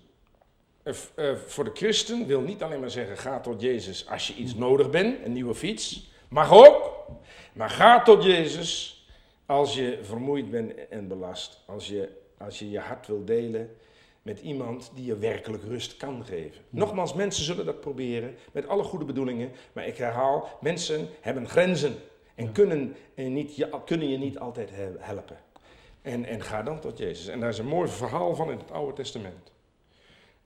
Eh, 0.83 0.93
eh, 1.15 1.35
voor 1.47 1.63
de 1.63 1.71
christen 1.73 2.25
wil 2.27 2.41
niet 2.41 2.63
alleen 2.63 2.79
maar 2.79 2.91
zeggen, 2.91 3.17
ga 3.17 3.39
tot 3.39 3.61
Jezus 3.61 4.09
als 4.09 4.27
je 4.27 4.33
iets 4.33 4.55
nodig 4.55 4.89
bent, 4.89 5.25
een 5.25 5.33
nieuwe 5.33 5.55
fiets. 5.55 6.11
Mag 6.27 6.51
ook. 6.51 7.05
Maar 7.53 7.69
ga 7.69 8.01
tot 8.01 8.23
Jezus 8.23 9.05
als 9.45 9.75
je 9.75 9.99
vermoeid 10.01 10.49
bent 10.49 10.87
en 10.89 11.07
belast. 11.07 11.63
Als 11.65 11.87
je 11.87 12.21
als 12.43 12.59
je, 12.59 12.69
je 12.69 12.79
hart 12.79 13.07
wil 13.07 13.25
delen 13.25 13.75
met 14.21 14.39
iemand 14.39 14.91
die 14.95 15.05
je 15.05 15.17
werkelijk 15.17 15.63
rust 15.63 15.97
kan 15.97 16.25
geven. 16.25 16.61
Nogmaals, 16.69 17.13
mensen 17.13 17.43
zullen 17.43 17.65
dat 17.65 17.81
proberen 17.81 18.35
met 18.51 18.67
alle 18.67 18.83
goede 18.83 19.05
bedoelingen. 19.05 19.51
Maar 19.73 19.87
ik 19.87 19.97
herhaal, 19.97 20.57
mensen 20.61 21.07
hebben 21.21 21.49
grenzen 21.49 21.95
en 22.35 22.51
kunnen, 22.51 22.95
niet, 23.15 23.55
je, 23.55 23.69
kunnen 23.85 24.09
je 24.09 24.17
niet 24.17 24.39
altijd 24.39 24.69
he- 24.69 24.95
helpen. 24.99 25.37
En, 26.01 26.25
en 26.25 26.41
ga 26.41 26.63
dan 26.63 26.79
tot 26.79 26.97
Jezus. 26.97 27.27
En 27.27 27.39
daar 27.39 27.49
is 27.49 27.57
een 27.57 27.65
mooi 27.67 27.89
verhaal 27.89 28.35
van 28.35 28.51
in 28.51 28.57
het 28.57 28.71
Oude 28.71 28.93
Testament. 28.93 29.51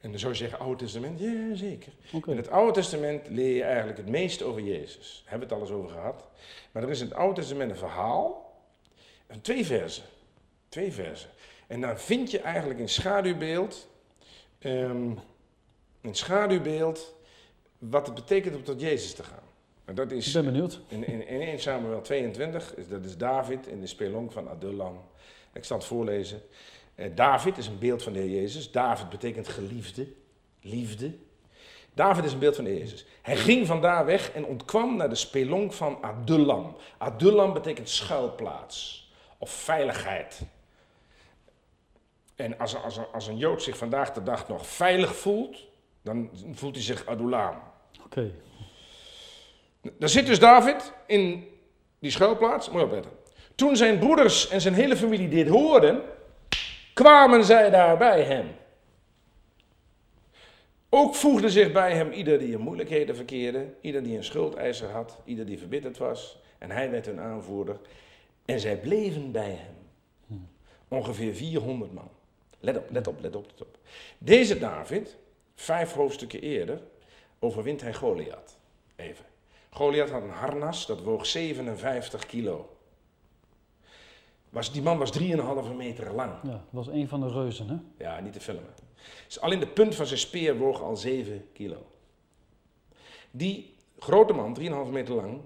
En 0.01 0.10
dan 0.10 0.20
zou 0.20 0.32
je 0.32 0.38
zeggen, 0.38 0.60
Oude 0.60 0.84
Testament? 0.84 1.20
Ja, 1.20 1.56
zeker. 1.56 1.92
In 2.25 2.38
het 2.38 2.50
Oude 2.50 2.72
Testament 2.72 3.27
leer 3.30 3.56
je 3.56 3.63
eigenlijk 3.63 3.98
het 3.98 4.10
meest 4.10 4.44
over 4.44 4.62
Jezus. 4.62 5.22
Daar 5.24 5.30
hebben 5.32 5.48
we 5.50 5.54
het 5.56 5.63
alles 5.63 5.77
over 5.80 5.89
gehad. 5.92 6.27
Maar 6.72 6.84
er 6.84 6.89
is 6.89 7.00
in 7.00 7.06
het 7.08 7.16
Oude 7.16 7.39
Testament 7.42 7.72
een 7.72 7.77
verhaal, 7.77 8.56
van 9.30 9.42
twee 9.42 9.66
versen. 9.66 10.04
Twee 10.70 10.92
versen. 10.94 11.30
En 11.68 11.82
dan 11.82 12.00
vind 12.00 12.32
je 12.32 12.39
eigenlijk 12.39 12.80
een 12.80 12.89
schaduwbeeld, 12.89 13.88
ehm, 14.60 15.12
een 16.01 16.16
schaduwbeeld, 16.16 17.13
wat 17.77 18.06
het 18.06 18.16
betekent 18.16 18.56
om 18.56 18.63
tot 18.63 18.82
Jezus 18.82 19.13
te 19.13 19.24
gaan. 19.24 19.44
En 19.86 19.96
dat 19.96 20.12
Ik 20.12 20.18
is 20.18 20.31
ben 20.31 20.46
benieuwd. 20.46 20.79
in, 20.88 21.07
in, 21.07 21.27
in 21.27 21.42
1 21.42 21.60
Samuel 21.60 22.01
22, 22.01 22.75
is- 22.75 22.88
dat 22.88 23.05
is 23.05 23.18
David 23.18 23.68
in 23.68 23.79
de 23.79 23.88
spelonk 23.88 24.31
van 24.31 24.50
Adullam. 24.50 25.00
Ik 25.53 25.64
zal 25.64 25.77
het 25.77 25.86
voorlezen. 25.86 26.42
Eh, 26.98 27.10
David 27.16 27.57
is 27.57 27.68
een 27.68 27.79
beeld 27.79 28.03
van 28.03 28.14
de 28.14 28.20
Heer 28.20 28.42
Jezus. 28.42 28.72
David 28.72 29.10
betekent 29.10 29.48
geliefde, 29.48 30.07
liefde. 30.62 31.14
David 31.94 32.24
is 32.24 32.33
een 32.33 32.40
beeld 32.40 32.55
van 32.55 32.64
de 32.64 32.70
Heer 32.70 32.79
Jezus. 32.79 33.05
Hij 33.22 33.36
ging 33.36 33.68
vandaar 33.68 34.05
weg 34.05 34.31
en 34.31 34.46
ontkwam 34.46 34.96
naar 34.96 35.10
de 35.10 35.16
spelonk 35.16 35.74
van 35.74 35.98
Adullam. 36.01 36.75
Adullam 36.98 37.53
betekent 37.53 37.90
schuilplaats 37.90 39.10
of 39.38 39.50
veiligheid. 39.50 40.42
En 42.36 42.60
als, 42.60 42.83
als, 42.83 43.00
als 43.14 43.27
een 43.27 43.38
Jood 43.38 43.64
zich 43.64 43.77
vandaag 43.77 44.14
de 44.14 44.24
dag 44.24 44.48
nog 44.48 44.68
veilig 44.68 45.16
voelt, 45.16 45.66
dan 46.01 46.29
voelt 46.51 46.75
hij 46.75 46.83
zich 46.83 47.05
Adullam. 47.05 47.62
Oké. 48.05 48.31
Daar 49.81 50.10
zit 50.10 50.25
dus 50.25 50.40
David 50.40 50.94
in 51.07 51.48
die 52.00 52.12
schuilplaats. 52.12 52.70
Moet 52.70 52.79
je 52.79 52.86
opletten. 52.86 53.12
Toen 53.55 53.75
zijn 53.75 54.00
broeders 54.00 54.48
en 54.48 54.62
zijn 54.62 54.74
hele 54.74 54.98
familie 54.98 55.29
dit 55.29 55.48
hoorden, 55.48 56.01
kwamen 57.03 57.44
zij 57.44 57.70
daar 57.70 57.98
bij 57.98 58.24
hem. 58.24 58.48
Ook 60.90 61.16
voegde 61.16 61.50
zich 61.50 61.72
bij 61.72 61.94
hem 61.94 62.12
ieder 62.12 62.40
die 62.40 62.51
in 62.51 62.60
moeilijkheden 62.60 63.16
verkeerde, 63.16 63.74
ieder 63.81 64.03
die 64.03 64.18
een 64.18 64.24
schuldeiser 64.24 64.90
had, 64.90 65.18
ieder 65.25 65.46
die 65.46 65.57
verbitterd 65.57 65.98
was. 65.98 66.40
En 66.57 66.72
hij 66.72 66.92
werd 66.92 67.05
hun 67.05 67.20
aanvoerder. 67.20 67.79
En 68.46 68.60
zij 68.60 68.77
bleven 68.77 69.31
bij 69.31 69.60
hem. 69.60 70.50
Ongeveer 70.88 71.36
400 71.36 71.94
man. 71.94 72.10
Let 72.60 72.77
op, 72.77 72.92
let 72.92 73.07
op, 73.07 73.22
let 73.22 73.36
op, 73.36 73.46
let 73.51 73.62
op. 73.62 73.77
Deze 74.18 74.60
David, 74.60 75.16
vijf 75.55 75.94
hoofdstukken 75.94 76.42
eerder, 76.42 76.81
overwint 77.40 77.81
hij 77.81 77.94
Goliath. 77.94 78.57
Even. 78.96 79.25
Goliath 79.70 80.10
had 80.10 80.24
een 80.24 80.29
harnas, 80.29 80.86
dat 80.86 81.01
woog 81.01 81.25
57 81.25 82.25
kilo. 82.25 82.76
Was, 84.50 84.72
die 84.72 84.81
man 84.81 84.98
was 84.98 85.20
3,5 85.20 85.75
meter 85.75 86.14
lang. 86.14 86.33
Ja, 86.44 86.50
dat 86.50 86.62
was 86.70 86.88
een 86.88 87.07
van 87.07 87.20
de 87.20 87.27
reuzen, 87.31 87.70
hè? 87.70 88.03
Ja, 88.03 88.20
niet 88.20 88.33
te 88.33 88.40
filmen. 88.40 88.74
Dus 89.25 89.40
alleen 89.40 89.60
de 89.60 89.68
punt 89.68 89.96
van 89.96 90.05
zijn 90.05 90.20
speer 90.20 90.57
woog 90.57 90.81
al 90.81 90.98
7 90.98 91.48
kilo. 91.53 91.86
Die 93.31 93.75
grote 94.00 94.33
man, 94.33 94.57
3,5 94.60 94.66
meter 94.92 95.16
lang, 95.16 95.42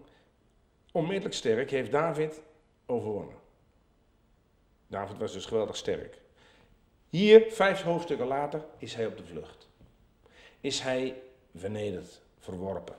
onmetelijk 0.91 1.35
sterk, 1.35 1.71
heeft 1.71 1.91
David 1.91 2.41
overwonnen. 2.85 3.35
David 4.87 5.17
was 5.17 5.31
dus 5.33 5.45
geweldig 5.45 5.75
sterk. 5.75 6.21
Hier, 7.09 7.45
vijf 7.49 7.81
hoofdstukken 7.81 8.27
later, 8.27 8.65
is 8.77 8.95
hij 8.95 9.05
op 9.05 9.17
de 9.17 9.25
vlucht. 9.25 9.69
Is 10.59 10.79
hij 10.79 11.21
vernederd, 11.55 12.21
verworpen. 12.39 12.95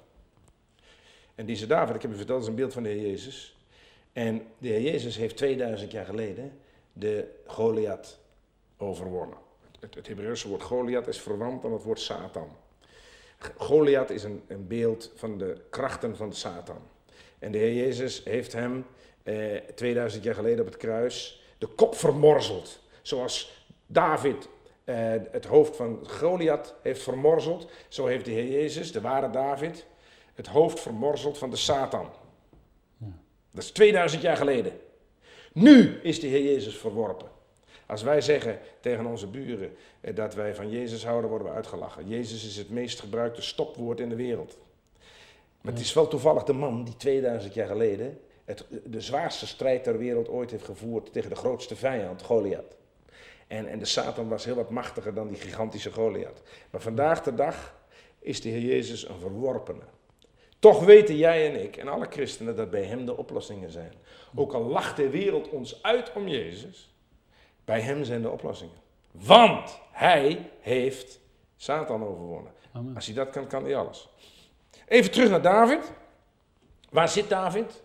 En 1.34 1.46
deze 1.46 1.66
David, 1.66 1.94
ik 1.94 2.02
heb 2.02 2.12
u 2.12 2.16
verteld, 2.16 2.42
is 2.42 2.48
een 2.48 2.54
beeld 2.54 2.72
van 2.72 2.82
de 2.82 2.88
Heer 2.88 3.00
Jezus. 3.00 3.56
En 4.12 4.46
de 4.58 4.68
Heer 4.68 4.80
Jezus 4.80 5.16
heeft 5.16 5.36
2000 5.36 5.90
jaar 5.90 6.04
geleden 6.04 6.58
de 6.92 7.28
Goliath 7.46 8.18
overwonnen. 8.76 9.38
Het, 9.80 9.94
het 9.94 10.06
Hebreeuwse 10.06 10.48
woord 10.48 10.62
Goliath 10.62 11.06
is 11.06 11.20
verwant 11.20 11.64
aan 11.64 11.72
het 11.72 11.82
woord 11.82 12.00
Satan. 12.00 12.48
Goliath 13.56 14.10
is 14.10 14.22
een, 14.22 14.42
een 14.46 14.66
beeld 14.66 15.12
van 15.14 15.38
de 15.38 15.60
krachten 15.70 16.16
van 16.16 16.32
Satan. 16.32 16.78
En 17.38 17.52
de 17.52 17.58
Heer 17.58 17.74
Jezus 17.74 18.24
heeft 18.24 18.52
hem 18.52 18.86
eh, 19.22 19.56
2000 19.74 20.24
jaar 20.24 20.34
geleden 20.34 20.60
op 20.60 20.66
het 20.66 20.76
kruis 20.76 21.42
de 21.58 21.66
kop 21.66 21.94
vermorzeld. 21.94 22.80
Zoals 23.02 23.66
David 23.86 24.48
eh, 24.84 24.96
het 25.30 25.44
hoofd 25.44 25.76
van 25.76 25.98
Goliath 26.06 26.74
heeft 26.82 27.02
vermorzeld, 27.02 27.70
zo 27.88 28.06
heeft 28.06 28.24
de 28.24 28.30
Heer 28.30 28.50
Jezus, 28.50 28.92
de 28.92 29.00
ware 29.00 29.30
David, 29.30 29.86
het 30.34 30.46
hoofd 30.46 30.80
vermorzeld 30.80 31.38
van 31.38 31.50
de 31.50 31.56
Satan. 31.56 32.10
Dat 33.52 33.62
is 33.62 33.70
2000 33.70 34.22
jaar 34.22 34.36
geleden. 34.36 34.72
Nu 35.52 36.00
is 36.02 36.20
de 36.20 36.26
Heer 36.26 36.42
Jezus 36.42 36.76
verworpen. 36.76 37.30
Als 37.86 38.02
wij 38.02 38.20
zeggen 38.20 38.58
tegen 38.80 39.06
onze 39.06 39.26
buren 39.26 39.76
eh, 40.00 40.14
dat 40.14 40.34
wij 40.34 40.54
van 40.54 40.70
Jezus 40.70 41.04
houden, 41.04 41.30
worden 41.30 41.48
we 41.48 41.54
uitgelachen. 41.54 42.08
Jezus 42.08 42.46
is 42.46 42.56
het 42.56 42.70
meest 42.70 43.00
gebruikte 43.00 43.42
stopwoord 43.42 44.00
in 44.00 44.08
de 44.08 44.16
wereld. 44.16 44.58
Maar 45.60 45.72
het 45.72 45.82
is 45.82 45.92
wel 45.92 46.08
toevallig 46.08 46.42
de 46.42 46.52
man 46.52 46.84
die 46.84 46.96
2000 46.96 47.54
jaar 47.54 47.66
geleden 47.66 48.20
het, 48.44 48.64
de 48.84 49.00
zwaarste 49.00 49.46
strijd 49.46 49.84
ter 49.84 49.98
wereld 49.98 50.28
ooit 50.28 50.50
heeft 50.50 50.64
gevoerd 50.64 51.12
tegen 51.12 51.30
de 51.30 51.36
grootste 51.36 51.76
vijand, 51.76 52.22
Goliath. 52.22 52.76
En, 53.46 53.66
en 53.66 53.78
de 53.78 53.84
Satan 53.84 54.28
was 54.28 54.44
heel 54.44 54.54
wat 54.54 54.70
machtiger 54.70 55.14
dan 55.14 55.28
die 55.28 55.36
gigantische 55.36 55.92
Goliath. 55.92 56.42
Maar 56.70 56.80
vandaag 56.80 57.22
de 57.22 57.34
dag 57.34 57.74
is 58.18 58.40
de 58.40 58.48
Heer 58.48 58.60
Jezus 58.60 59.08
een 59.08 59.20
verworpene. 59.20 59.84
Toch 60.62 60.84
weten 60.84 61.16
jij 61.16 61.50
en 61.50 61.62
ik 61.62 61.76
en 61.76 61.88
alle 61.88 62.06
christenen 62.10 62.56
dat 62.56 62.70
bij 62.70 62.82
Hem 62.82 63.04
de 63.06 63.16
oplossingen 63.16 63.70
zijn. 63.70 63.92
Ook 64.34 64.52
al 64.52 64.62
lacht 64.62 64.96
de 64.96 65.10
wereld 65.10 65.48
ons 65.48 65.82
uit 65.82 66.12
om 66.12 66.28
Jezus, 66.28 66.94
bij 67.64 67.80
Hem 67.80 68.04
zijn 68.04 68.22
de 68.22 68.30
oplossingen. 68.30 68.76
Want 69.10 69.80
Hij 69.90 70.50
heeft 70.60 71.20
Satan 71.56 72.04
overwonnen. 72.04 72.52
Amen. 72.72 72.94
Als 72.94 73.06
hij 73.06 73.14
dat 73.14 73.30
kan, 73.30 73.46
kan 73.46 73.64
hij 73.64 73.76
alles. 73.76 74.08
Even 74.86 75.10
terug 75.10 75.30
naar 75.30 75.42
David. 75.42 75.92
Waar 76.90 77.08
zit 77.08 77.28
David? 77.28 77.82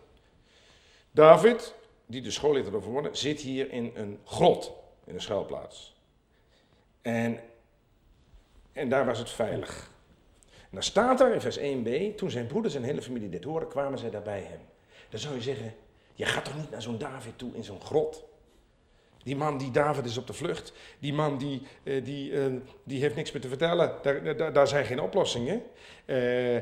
David, 1.12 1.74
die 2.06 2.22
de 2.22 2.32
school 2.32 2.56
heeft 2.56 2.74
overwonnen, 2.74 3.18
zit 3.18 3.40
hier 3.40 3.72
in 3.72 3.92
een 3.96 4.20
grot, 4.26 4.72
in 5.06 5.14
een 5.14 5.22
schuilplaats. 5.22 5.96
En, 7.02 7.40
en 8.72 8.90
daar 8.90 9.06
was 9.06 9.20
het 9.20 9.30
veilig. 9.30 9.96
En 10.70 10.74
dan 10.74 10.84
staat 10.84 11.22
er 11.22 11.34
in 11.34 11.42
vers 11.42 11.60
1b, 11.60 12.16
toen 12.16 12.32
zijn 12.32 12.48
broeders 12.48 12.76
en 12.76 12.84
hele 12.84 13.02
familie 13.02 13.30
dit 13.30 13.44
hoorden, 13.44 13.70
kwamen 13.70 14.00
zij 14.00 14.10
daar 14.10 14.22
bij 14.22 14.42
hem. 14.42 14.60
Dan 15.10 15.20
zou 15.20 15.36
je 15.36 15.42
zeggen, 15.42 15.74
je 16.14 16.26
gaat 16.26 16.46
toch 16.46 16.58
niet 16.58 16.72
naar 16.72 16.82
zo'n 16.82 16.98
David 16.98 17.38
toe 17.38 17.52
in 17.54 17.64
zo'n 17.64 17.82
grot? 17.82 18.26
Die 19.28 19.36
man 19.36 19.58
die 19.58 19.72
David 19.72 20.06
is 20.06 20.18
op 20.18 20.28
de 20.28 20.34
vlucht. 20.34 20.74
Die 21.00 21.14
man 21.14 21.38
die, 21.38 21.62
eh, 21.84 22.06
die, 22.06 22.40
eh, 22.40 22.54
die 22.84 23.02
heeft 23.02 23.16
niks 23.16 23.32
meer 23.32 23.42
te 23.42 23.48
vertellen. 23.48 23.96
Daar, 24.02 24.38
daar, 24.38 24.54
daar 24.54 24.68
zijn 24.68 24.86
geen 24.86 25.00
oplossingen. 25.00 25.64
Eh, 26.06 26.62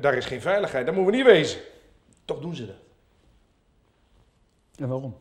daar 0.00 0.14
is 0.14 0.26
geen 0.26 0.40
veiligheid. 0.40 0.86
Daar 0.86 0.94
moeten 0.94 1.12
we 1.12 1.18
niet 1.18 1.26
wezen. 1.26 1.60
Toch 2.24 2.40
doen 2.40 2.54
ze 2.54 2.66
dat. 2.66 2.76
En 4.76 4.88
waarom? 4.88 5.16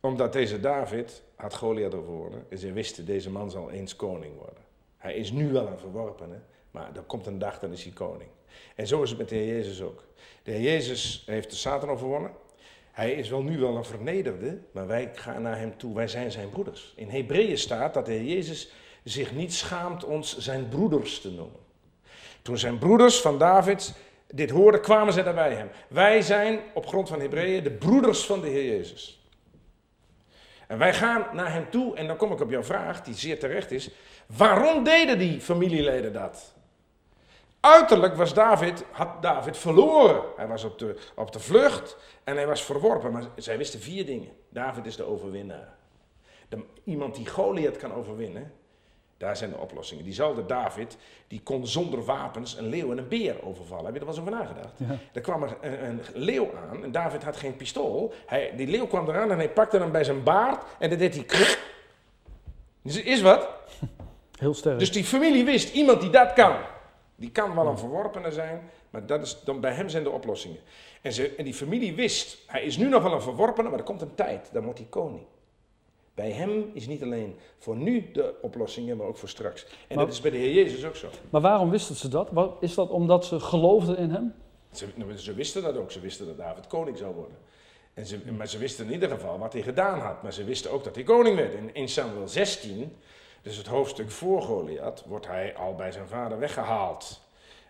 Omdat 0.00 0.32
deze 0.32 0.60
David 0.60 1.22
had 1.34 1.54
Goliath 1.54 1.94
overwonnen. 1.94 2.46
En 2.50 2.58
ze 2.58 2.72
wisten, 2.72 3.06
deze 3.06 3.30
man 3.30 3.50
zal 3.50 3.70
eens 3.70 3.96
koning 3.96 4.36
worden. 4.36 4.67
Hij 4.98 5.14
is 5.14 5.30
nu 5.30 5.52
wel 5.52 5.66
een 5.66 5.78
verworpene, 5.78 6.40
maar 6.70 6.90
er 6.96 7.02
komt 7.02 7.26
een 7.26 7.38
dag, 7.38 7.58
dan 7.58 7.72
is 7.72 7.82
hij 7.82 7.92
koning. 7.92 8.30
En 8.74 8.86
zo 8.86 9.02
is 9.02 9.08
het 9.08 9.18
met 9.18 9.28
de 9.28 9.34
Heer 9.34 9.54
Jezus 9.54 9.82
ook. 9.82 10.04
De 10.42 10.50
Heer 10.50 10.60
Jezus 10.60 11.22
heeft 11.26 11.50
de 11.50 11.56
Satan 11.56 11.88
overwonnen. 11.88 12.30
Hij 12.90 13.12
is 13.12 13.28
wel 13.28 13.42
nu 13.42 13.58
wel 13.58 13.76
een 13.76 13.84
vernederde, 13.84 14.58
maar 14.72 14.86
wij 14.86 15.10
gaan 15.14 15.42
naar 15.42 15.58
hem 15.58 15.76
toe. 15.76 15.94
Wij 15.94 16.08
zijn 16.08 16.32
zijn 16.32 16.50
broeders. 16.50 16.92
In 16.96 17.08
Hebreeën 17.08 17.58
staat 17.58 17.94
dat 17.94 18.06
de 18.06 18.12
Heer 18.12 18.34
Jezus 18.34 18.70
zich 19.04 19.32
niet 19.32 19.54
schaamt 19.54 20.04
ons 20.04 20.38
zijn 20.38 20.68
broeders 20.68 21.20
te 21.20 21.30
noemen. 21.30 21.60
Toen 22.42 22.58
zijn 22.58 22.78
broeders 22.78 23.20
van 23.20 23.38
David 23.38 23.94
dit 24.26 24.50
hoorden, 24.50 24.80
kwamen 24.80 25.12
ze 25.12 25.22
daarbij 25.22 25.54
hem. 25.54 25.68
Wij 25.88 26.22
zijn 26.22 26.60
op 26.74 26.86
grond 26.86 27.08
van 27.08 27.20
Hebreeën 27.20 27.62
de 27.62 27.70
broeders 27.70 28.24
van 28.26 28.40
de 28.40 28.48
Heer 28.48 28.64
Jezus. 28.64 29.22
En 30.66 30.78
wij 30.78 30.94
gaan 30.94 31.26
naar 31.32 31.52
hem 31.52 31.70
toe, 31.70 31.96
en 31.96 32.06
dan 32.06 32.16
kom 32.16 32.32
ik 32.32 32.40
op 32.40 32.50
jouw 32.50 32.62
vraag, 32.62 33.02
die 33.02 33.14
zeer 33.14 33.38
terecht 33.38 33.70
is. 33.70 33.90
Waarom 34.36 34.84
deden 34.84 35.18
die 35.18 35.40
familieleden 35.40 36.12
dat? 36.12 36.54
Uiterlijk 37.60 38.16
was 38.16 38.34
David, 38.34 38.84
had 38.90 39.22
David 39.22 39.56
verloren. 39.56 40.22
Hij 40.36 40.46
was 40.46 40.64
op 40.64 40.78
de, 40.78 40.98
op 41.14 41.32
de 41.32 41.40
vlucht 41.40 41.96
en 42.24 42.36
hij 42.36 42.46
was 42.46 42.62
verworpen. 42.62 43.12
Maar 43.12 43.24
zij 43.36 43.58
wisten 43.58 43.80
vier 43.80 44.06
dingen. 44.06 44.28
David 44.48 44.86
is 44.86 44.96
de 44.96 45.04
overwinnaar. 45.04 45.74
De, 46.48 46.64
iemand 46.84 47.14
die 47.14 47.26
Goliath 47.26 47.76
kan 47.76 47.92
overwinnen, 47.92 48.52
daar 49.16 49.36
zijn 49.36 49.50
de 49.50 49.56
oplossingen. 49.56 50.04
Diezelfde 50.04 50.46
David, 50.46 50.96
die 51.26 51.42
kon 51.42 51.66
zonder 51.66 52.04
wapens 52.04 52.56
een 52.56 52.68
leeuw 52.68 52.90
en 52.90 52.98
een 52.98 53.08
beer 53.08 53.44
overvallen. 53.44 53.84
Heb 53.84 53.94
je 53.94 54.00
er 54.00 54.06
wel 54.06 54.14
eens 54.14 54.24
over 54.24 54.38
nagedacht? 54.38 54.78
Ja. 54.78 54.98
Er 55.12 55.20
kwam 55.20 55.42
er 55.42 55.56
een, 55.60 55.84
een 55.84 56.00
leeuw 56.14 56.50
aan 56.70 56.84
en 56.84 56.92
David 56.92 57.22
had 57.22 57.36
geen 57.36 57.56
pistool. 57.56 58.14
Hij, 58.26 58.52
die 58.56 58.66
leeuw 58.66 58.86
kwam 58.86 59.08
eraan 59.08 59.30
en 59.30 59.36
hij 59.36 59.50
pakte 59.50 59.78
hem 59.78 59.92
bij 59.92 60.04
zijn 60.04 60.22
baard 60.22 60.64
en 60.78 60.90
dan 60.90 60.98
deed 60.98 61.14
hij... 61.14 61.24
Dus 62.82 62.96
er 62.96 63.06
is 63.06 63.20
wat. 63.20 63.48
Heel 64.38 64.54
sterk. 64.54 64.78
Dus 64.78 64.92
die 64.92 65.04
familie 65.04 65.44
wist, 65.44 65.74
iemand 65.74 66.00
die 66.00 66.10
dat 66.10 66.32
kan, 66.32 66.56
die 67.16 67.30
kan 67.30 67.54
wel 67.54 67.66
een 67.66 67.78
verworpene 67.78 68.30
zijn, 68.32 68.70
maar 68.90 69.06
dat 69.06 69.22
is, 69.22 69.40
dan, 69.44 69.60
bij 69.60 69.72
hem 69.72 69.88
zijn 69.88 70.02
de 70.02 70.10
oplossingen. 70.10 70.58
En, 71.02 71.12
ze, 71.12 71.34
en 71.34 71.44
die 71.44 71.54
familie 71.54 71.94
wist, 71.94 72.38
hij 72.46 72.62
is 72.62 72.76
nu 72.76 72.88
nog 72.88 73.02
wel 73.02 73.12
een 73.12 73.22
verworpene, 73.22 73.68
maar 73.68 73.78
er 73.78 73.84
komt 73.84 74.02
een 74.02 74.14
tijd, 74.14 74.48
dan 74.52 74.64
wordt 74.64 74.78
hij 74.78 74.88
koning. 74.90 75.22
Bij 76.14 76.30
hem 76.30 76.70
is 76.72 76.86
niet 76.86 77.02
alleen 77.02 77.36
voor 77.58 77.76
nu 77.76 78.10
de 78.12 78.34
oplossingen, 78.42 78.96
maar 78.96 79.06
ook 79.06 79.16
voor 79.16 79.28
straks. 79.28 79.64
En 79.88 79.96
Maar- 79.96 80.04
dat 80.04 80.14
is 80.14 80.20
bij 80.20 80.30
de 80.30 80.36
Heer 80.36 80.52
Jezus 80.52 80.84
ook 80.84 80.96
zo. 80.96 81.08
Maar 81.30 81.40
waarom 81.40 81.70
wisten 81.70 81.94
ze 81.94 82.08
dat? 82.08 82.28
Wat- 82.30 82.56
Is 82.60 82.74
dat 82.74 82.90
omdat 82.90 83.24
ze 83.24 83.40
geloofden 83.40 83.96
in 83.98 84.10
hem? 84.10 84.34
Ze, 84.72 84.86
nou, 84.94 85.16
ze 85.16 85.34
wisten 85.34 85.62
dat 85.62 85.76
ook, 85.76 85.90
ze 85.90 86.00
wisten 86.00 86.26
dat 86.26 86.36
David 86.36 86.66
koning 86.66 86.98
zou 86.98 87.14
worden. 87.14 87.36
En 87.94 88.06
ze, 88.06 88.18
maar 88.36 88.48
ze 88.48 88.58
wisten 88.58 88.86
in 88.86 88.92
ieder 88.92 89.08
geval 89.10 89.38
wat 89.38 89.52
hij 89.52 89.62
gedaan 89.62 89.98
had. 90.00 90.22
Maar 90.22 90.32
ze 90.32 90.44
wisten 90.44 90.70
ook 90.70 90.84
dat 90.84 90.94
hij 90.94 91.04
koning 91.04 91.36
werd. 91.36 91.54
In 91.54 91.70
1 91.72 91.88
Samuel 91.88 92.28
16, 92.28 92.96
dus 93.42 93.56
het 93.56 93.66
hoofdstuk 93.66 94.10
voor 94.10 94.42
Goliath, 94.42 95.04
wordt 95.06 95.26
hij 95.26 95.56
al 95.56 95.74
bij 95.74 95.92
zijn 95.92 96.08
vader 96.08 96.38
weggehaald. 96.38 97.20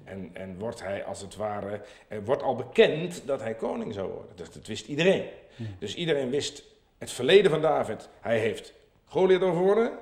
En, 0.04 0.30
en 0.32 0.58
wordt 0.58 0.82
hij 0.82 1.04
als 1.04 1.20
het 1.20 1.36
ware, 1.36 1.80
er 2.08 2.24
wordt 2.24 2.42
al 2.42 2.54
bekend 2.54 3.22
dat 3.26 3.40
hij 3.40 3.54
koning 3.54 3.94
zou 3.94 4.08
worden. 4.12 4.36
Dat, 4.36 4.52
dat 4.52 4.66
wist 4.66 4.86
iedereen. 4.86 5.24
Dus 5.78 5.94
iedereen 5.94 6.30
wist 6.30 6.62
het 6.98 7.10
verleden 7.10 7.50
van 7.50 7.60
David. 7.60 8.08
Hij 8.20 8.38
heeft 8.38 8.72
Goliath 9.04 9.42
overwonnen. 9.42 9.92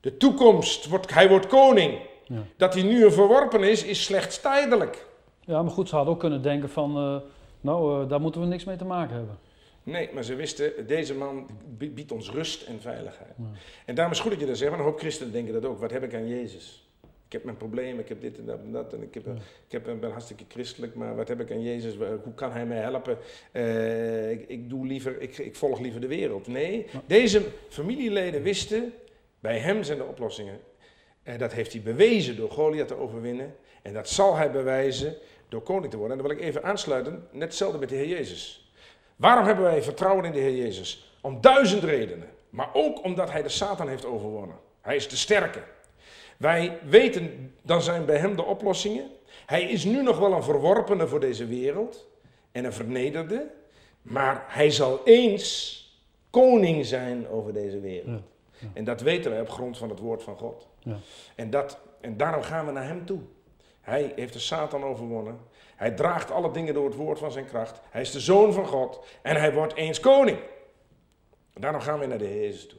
De 0.00 0.16
toekomst, 0.16 0.88
wordt, 0.88 1.14
hij 1.14 1.28
wordt 1.28 1.46
koning. 1.46 1.98
Ja. 2.24 2.42
Dat 2.56 2.74
hij 2.74 2.82
nu 2.82 3.04
een 3.04 3.12
verworpen 3.12 3.62
is, 3.62 3.84
is 3.84 4.04
slechts 4.04 4.40
tijdelijk. 4.40 5.06
Ja, 5.40 5.62
maar 5.62 5.72
goed, 5.72 5.88
ze 5.88 5.94
hadden 5.94 6.14
ook 6.14 6.20
kunnen 6.20 6.42
denken 6.42 6.70
van, 6.70 6.96
eh, 6.96 7.16
nou, 7.60 8.02
eh, 8.02 8.08
daar 8.08 8.20
moeten 8.20 8.40
we 8.40 8.46
niks 8.46 8.64
mee 8.64 8.76
te 8.76 8.84
maken 8.84 9.16
hebben. 9.16 9.38
Nee, 9.82 10.08
maar 10.12 10.24
ze 10.24 10.34
wisten, 10.34 10.86
deze 10.86 11.14
man 11.14 11.46
bie- 11.78 11.90
biedt 11.90 12.12
ons 12.12 12.30
rust 12.30 12.62
en 12.62 12.80
veiligheid. 12.80 13.32
Ja. 13.38 13.44
En 13.86 13.94
daarom 13.94 14.12
is 14.12 14.18
het 14.18 14.26
goed 14.28 14.30
dat 14.30 14.40
je 14.40 14.46
dat 14.50 14.58
zegt, 14.58 14.70
want 14.70 14.82
een 14.82 14.88
hoop 14.88 14.98
christenen 14.98 15.32
denken 15.32 15.52
dat 15.52 15.64
ook. 15.64 15.78
Wat 15.80 15.90
heb 15.90 16.02
ik 16.02 16.14
aan 16.14 16.28
Jezus? 16.28 16.86
Ik 17.26 17.32
heb 17.38 17.44
mijn 17.44 17.56
problemen, 17.56 17.98
ik 17.98 18.08
heb 18.08 18.20
dit 18.20 18.38
en 18.38 18.44
dat 18.46 18.58
en 18.60 18.72
dat. 18.72 18.92
En 18.92 19.02
ik, 19.02 19.14
heb, 19.14 19.24
Ja. 19.26 19.32
ik 19.66 19.72
heb, 19.72 19.84
ben 20.00 20.10
hartstikke 20.10 20.44
christelijk, 20.48 20.94
maar 20.94 21.16
wat 21.16 21.28
heb 21.28 21.40
ik 21.40 21.50
aan 21.50 21.62
Jezus? 21.62 21.94
Hoe 21.96 22.34
kan 22.34 22.52
hij 22.52 22.66
mij 22.66 22.78
helpen? 22.78 23.18
Eh, 23.52 24.30
ik, 24.30 24.48
ik, 24.48 24.68
doe 24.70 24.86
liever, 24.86 25.20
ik, 25.20 25.38
ik 25.38 25.56
volg 25.56 25.80
liever 25.80 26.00
de 26.00 26.06
wereld. 26.06 26.46
Nee, 26.46 26.86
Ja. 26.92 27.02
deze 27.06 27.42
familieleden 27.68 28.42
wisten, 28.42 28.92
bij 29.40 29.58
hem 29.58 29.82
zijn 29.82 29.98
de 29.98 30.04
oplossingen. 30.04 30.58
En 31.22 31.38
dat 31.38 31.52
heeft 31.52 31.72
hij 31.72 31.82
bewezen 31.82 32.36
door 32.36 32.50
Goliath 32.50 32.88
te 32.88 32.94
overwinnen. 32.96 33.54
En 33.82 33.92
dat 33.94 34.08
zal 34.08 34.36
hij 34.36 34.50
bewijzen 34.50 35.14
door 35.48 35.62
koning 35.62 35.90
te 35.90 35.96
worden. 35.96 36.16
En 36.16 36.22
dan 36.22 36.32
wil 36.32 36.40
ik 36.42 36.44
even 36.48 36.62
aansluiten, 36.64 37.26
net 37.32 37.42
hetzelfde 37.42 37.78
met 37.78 37.88
de 37.88 37.94
Heer 37.94 38.08
Jezus. 38.08 38.61
Waarom 39.22 39.44
hebben 39.44 39.64
wij 39.64 39.82
vertrouwen 39.82 40.24
in 40.24 40.32
de 40.32 40.38
Heer 40.38 40.56
Jezus? 40.56 41.16
Om 41.20 41.40
duizend 41.40 41.82
redenen. 41.82 42.28
Maar 42.50 42.68
ook 42.72 43.04
omdat 43.04 43.30
hij 43.30 43.42
de 43.42 43.48
Satan 43.48 43.88
heeft 43.88 44.04
overwonnen. 44.04 44.56
Hij 44.80 44.96
is 44.96 45.08
de 45.08 45.16
sterke. 45.16 45.62
Wij 46.36 46.78
weten, 46.84 47.54
dan 47.62 47.82
zijn 47.82 48.04
bij 48.04 48.16
hem 48.16 48.36
de 48.36 48.44
oplossingen. 48.44 49.10
Hij 49.46 49.62
is 49.62 49.84
nu 49.84 50.02
nog 50.02 50.18
wel 50.18 50.32
een 50.32 50.42
verworpene 50.42 51.06
voor 51.06 51.20
deze 51.20 51.46
wereld. 51.46 52.08
En 52.52 52.64
een 52.64 52.72
vernederde. 52.72 53.50
Maar 54.02 54.44
hij 54.46 54.70
zal 54.70 55.00
eens 55.04 55.80
koning 56.30 56.86
zijn 56.86 57.28
over 57.28 57.52
deze 57.52 57.80
wereld. 57.80 58.22
Ja, 58.58 58.68
En 58.72 58.84
dat 58.84 59.00
weten 59.00 59.30
wij 59.30 59.40
op 59.40 59.50
grond 59.50 59.78
van 59.78 59.88
het 59.88 59.98
woord 59.98 60.22
van 60.22 60.36
God. 60.36 60.66
Ja. 60.78 60.96
En, 61.34 61.50
dat, 61.50 61.78
en 62.00 62.16
daarom 62.16 62.42
gaan 62.42 62.66
we 62.66 62.72
naar 62.72 62.86
hem 62.86 63.06
toe. 63.06 63.20
Hij 63.80 64.12
heeft 64.16 64.32
de 64.32 64.38
Satan 64.38 64.84
overwonnen. 64.84 65.38
Hij 65.82 65.90
draagt 65.90 66.30
alle 66.30 66.50
dingen 66.50 66.74
door 66.74 66.84
het 66.84 66.94
woord 66.94 67.18
van 67.18 67.32
zijn 67.32 67.44
kracht. 67.46 67.80
Hij 67.90 68.00
is 68.00 68.10
de 68.10 68.20
zoon 68.20 68.52
van 68.52 68.66
God. 68.66 69.04
En 69.22 69.36
hij 69.36 69.52
wordt 69.52 69.74
eens 69.74 70.00
koning. 70.00 70.38
En 71.52 71.60
daarom 71.60 71.80
gaan 71.80 71.98
we 71.98 72.06
naar 72.06 72.18
de 72.18 72.24
Heer 72.24 72.40
Jezus 72.42 72.66
toe. 72.66 72.78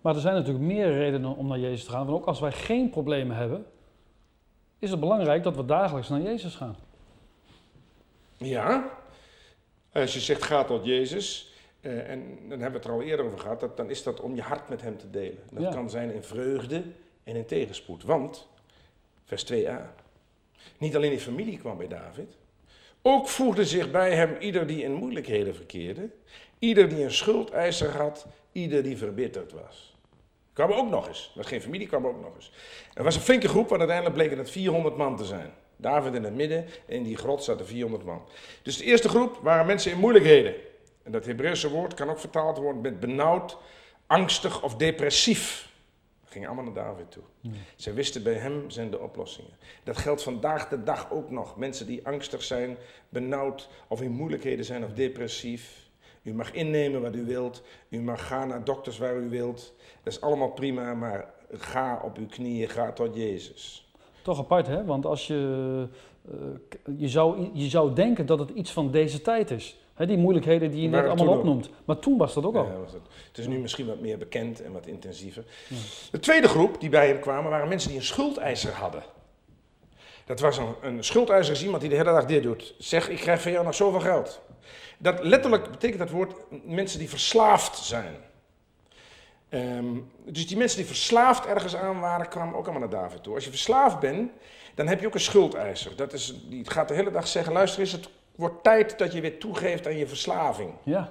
Maar 0.00 0.14
er 0.14 0.20
zijn 0.20 0.34
natuurlijk 0.34 0.64
meer 0.64 0.92
redenen 0.92 1.36
om 1.36 1.46
naar 1.48 1.58
Jezus 1.58 1.84
te 1.84 1.90
gaan. 1.90 2.06
Want 2.06 2.18
ook 2.20 2.26
als 2.26 2.40
wij 2.40 2.52
geen 2.52 2.90
problemen 2.90 3.36
hebben, 3.36 3.66
is 4.78 4.90
het 4.90 5.00
belangrijk 5.00 5.42
dat 5.42 5.56
we 5.56 5.64
dagelijks 5.64 6.08
naar 6.08 6.20
Jezus 6.20 6.54
gaan. 6.54 6.76
Ja, 8.36 8.90
als 9.92 10.14
je 10.14 10.20
zegt 10.20 10.42
ga 10.42 10.64
tot 10.64 10.84
Jezus, 10.84 11.52
eh, 11.80 12.10
en 12.10 12.38
dan 12.48 12.60
hebben 12.60 12.70
we 12.70 12.76
het 12.76 12.84
er 12.84 12.92
al 12.92 13.02
eerder 13.02 13.26
over 13.26 13.38
gehad, 13.38 13.60
dat, 13.60 13.76
dan 13.76 13.90
is 13.90 14.02
dat 14.02 14.20
om 14.20 14.34
je 14.34 14.42
hart 14.42 14.68
met 14.68 14.82
hem 14.82 14.98
te 14.98 15.10
delen. 15.10 15.42
Dat 15.52 15.62
Ja. 15.62 15.70
kan 15.70 15.90
zijn 15.90 16.14
in 16.14 16.22
vreugde 16.22 16.82
en 17.24 17.36
in 17.36 17.46
tegenspoed. 17.46 18.02
Want, 18.04 18.48
vers 19.24 19.44
2a, 19.44 19.94
niet 20.78 20.96
alleen 20.96 21.10
die 21.10 21.20
familie 21.20 21.58
kwam 21.58 21.76
bij 21.76 21.88
David, 21.88 22.36
ook 23.02 23.28
voegde 23.28 23.64
zich 23.64 23.90
bij 23.90 24.14
hem 24.14 24.36
ieder 24.38 24.66
die 24.66 24.82
in 24.82 24.92
moeilijkheden 24.92 25.54
verkeerde, 25.54 26.10
ieder 26.58 26.88
die 26.88 27.04
een 27.04 27.12
schuldeiser 27.12 27.90
had, 27.90 28.26
ieder 28.52 28.82
die 28.82 28.96
verbitterd 28.96 29.52
was. 29.52 29.96
Kwam 30.52 30.72
ook 30.72 30.90
nog 30.90 31.08
eens. 31.08 31.26
Dat 31.26 31.36
was 31.36 31.46
geen 31.46 31.62
familie, 31.62 31.86
kwam 31.86 32.06
ook 32.06 32.20
nog 32.20 32.34
eens. 32.36 32.52
Er 32.94 33.04
was 33.04 33.14
een 33.14 33.20
flinke 33.20 33.48
groep, 33.48 33.68
want 33.68 33.80
uiteindelijk 33.80 34.16
bleken 34.16 34.38
het 34.38 34.50
400 34.50 34.96
man 34.96 35.16
te 35.16 35.24
zijn. 35.24 35.52
David 35.76 36.14
in 36.14 36.24
het 36.24 36.34
midden 36.34 36.64
en 36.86 36.96
in 36.96 37.02
die 37.02 37.16
grot 37.16 37.44
zaten 37.44 37.66
400 37.66 38.04
man. 38.04 38.22
Dus 38.62 38.76
de 38.76 38.84
eerste 38.84 39.08
groep 39.08 39.38
waren 39.42 39.66
mensen 39.66 39.92
in 39.92 39.98
moeilijkheden. 39.98 40.54
En 41.02 41.12
dat 41.12 41.24
Hebreeuwse 41.24 41.70
woord 41.70 41.94
kan 41.94 42.10
ook 42.10 42.18
vertaald 42.18 42.58
worden 42.58 42.80
met 42.80 43.00
benauwd, 43.00 43.56
angstig 44.06 44.62
of 44.62 44.76
depressief. 44.76 45.67
Dat 46.40 46.46
ging 46.46 46.66
allemaal 46.66 46.84
naar 46.84 46.94
David 46.94 47.10
toe. 47.10 47.52
Zij 47.76 47.94
wisten 47.94 48.22
bij 48.22 48.34
hem 48.34 48.70
zijn 48.70 48.90
de 48.90 49.00
oplossingen. 49.00 49.50
Dat 49.84 49.96
geldt 49.96 50.22
vandaag 50.22 50.68
de 50.68 50.82
dag 50.82 51.10
ook 51.10 51.30
nog. 51.30 51.56
Mensen 51.56 51.86
die 51.86 52.06
angstig 52.06 52.42
zijn, 52.42 52.76
benauwd 53.08 53.68
of 53.88 54.02
in 54.02 54.10
moeilijkheden 54.10 54.64
zijn 54.64 54.84
of 54.84 54.92
depressief. 54.92 55.90
U 56.22 56.34
mag 56.34 56.52
innemen 56.52 57.02
wat 57.02 57.14
u 57.14 57.24
wilt. 57.24 57.62
U 57.88 58.00
mag 58.00 58.26
gaan 58.26 58.48
naar 58.48 58.64
dokters 58.64 58.98
waar 58.98 59.16
u 59.16 59.28
wilt. 59.28 59.74
Dat 60.02 60.12
is 60.12 60.20
allemaal 60.20 60.50
prima, 60.50 60.94
maar 60.94 61.34
ga 61.52 62.00
op 62.04 62.16
uw 62.16 62.26
knieën, 62.26 62.68
ga 62.68 62.92
tot 62.92 63.14
Jezus. 63.14 63.92
Toch 64.22 64.38
apart, 64.38 64.66
hè? 64.66 64.84
Want 64.84 65.06
als 65.06 65.26
je, 65.26 65.88
eh, 66.30 66.98
je, 66.98 67.08
zou, 67.08 67.50
je 67.52 67.68
zou 67.68 67.94
denken 67.94 68.26
dat 68.26 68.38
het 68.38 68.50
iets 68.50 68.72
van 68.72 68.90
deze 68.90 69.20
tijd 69.20 69.50
is. 69.50 69.76
Die 70.06 70.16
moeilijkheden 70.16 70.70
die 70.70 70.82
je 70.82 70.88
net 70.88 71.06
allemaal 71.06 71.36
opnoemt. 71.38 71.70
Maar 71.84 71.98
toen 71.98 72.18
was 72.18 72.34
dat 72.34 72.44
ook 72.44 72.56
al. 72.56 72.64
Ja, 72.64 72.78
was 72.78 72.92
het. 72.92 73.02
het 73.28 73.38
is 73.38 73.46
nu 73.46 73.58
misschien 73.58 73.86
wat 73.86 74.00
meer 74.00 74.18
bekend 74.18 74.62
en 74.62 74.72
wat 74.72 74.86
intensiever. 74.86 75.44
Ja. 75.68 75.76
De 76.10 76.18
tweede 76.18 76.48
groep 76.48 76.80
die 76.80 76.88
bij 76.88 77.08
hem 77.08 77.20
kwamen 77.20 77.50
waren 77.50 77.68
mensen 77.68 77.88
die 77.88 77.98
een 77.98 78.04
schuldeiser 78.04 78.72
hadden. 78.72 79.02
Dat 80.24 80.40
was 80.40 80.58
een, 80.58 80.74
een 80.82 81.04
schuldeiser, 81.04 81.54
is 81.54 81.62
iemand 81.62 81.80
die 81.80 81.90
de 81.90 81.96
hele 81.96 82.12
dag 82.12 82.24
dit 82.24 82.42
doet. 82.42 82.74
Zeg, 82.78 83.08
ik 83.08 83.16
krijg 83.16 83.42
van 83.42 83.52
jou 83.52 83.64
nog 83.64 83.74
zoveel 83.74 84.00
geld. 84.00 84.40
Dat 84.98 85.24
letterlijk 85.24 85.70
betekent 85.70 85.98
dat 85.98 86.10
woord 86.10 86.34
mensen 86.64 86.98
die 86.98 87.08
verslaafd 87.08 87.76
zijn. 87.76 88.14
Ehm, 89.48 89.96
dus 90.24 90.46
die 90.46 90.56
mensen 90.56 90.78
die 90.78 90.86
verslaafd 90.86 91.46
ergens 91.46 91.76
aan 91.76 92.00
waren, 92.00 92.28
kwamen 92.28 92.54
ook 92.54 92.64
allemaal 92.66 92.88
naar 92.88 93.00
David 93.00 93.22
toe. 93.22 93.34
Als 93.34 93.44
je 93.44 93.50
verslaafd 93.50 94.00
bent, 94.00 94.30
dan 94.74 94.86
heb 94.86 95.00
je 95.00 95.06
ook 95.06 95.14
een 95.14 95.20
schuldeiser. 95.20 95.96
Dat 95.96 96.12
is, 96.12 96.34
die 96.48 96.70
gaat 96.70 96.88
de 96.88 96.94
hele 96.94 97.10
dag 97.10 97.28
zeggen, 97.28 97.52
luister 97.52 97.80
eens, 97.80 97.92
het 97.92 98.08
wordt 98.38 98.62
tijd 98.62 98.98
dat 98.98 99.12
je 99.12 99.20
weer 99.20 99.38
toegeeft 99.38 99.86
aan 99.86 99.96
je 99.96 100.06
verslaving. 100.06 100.70
Ja. 100.82 101.10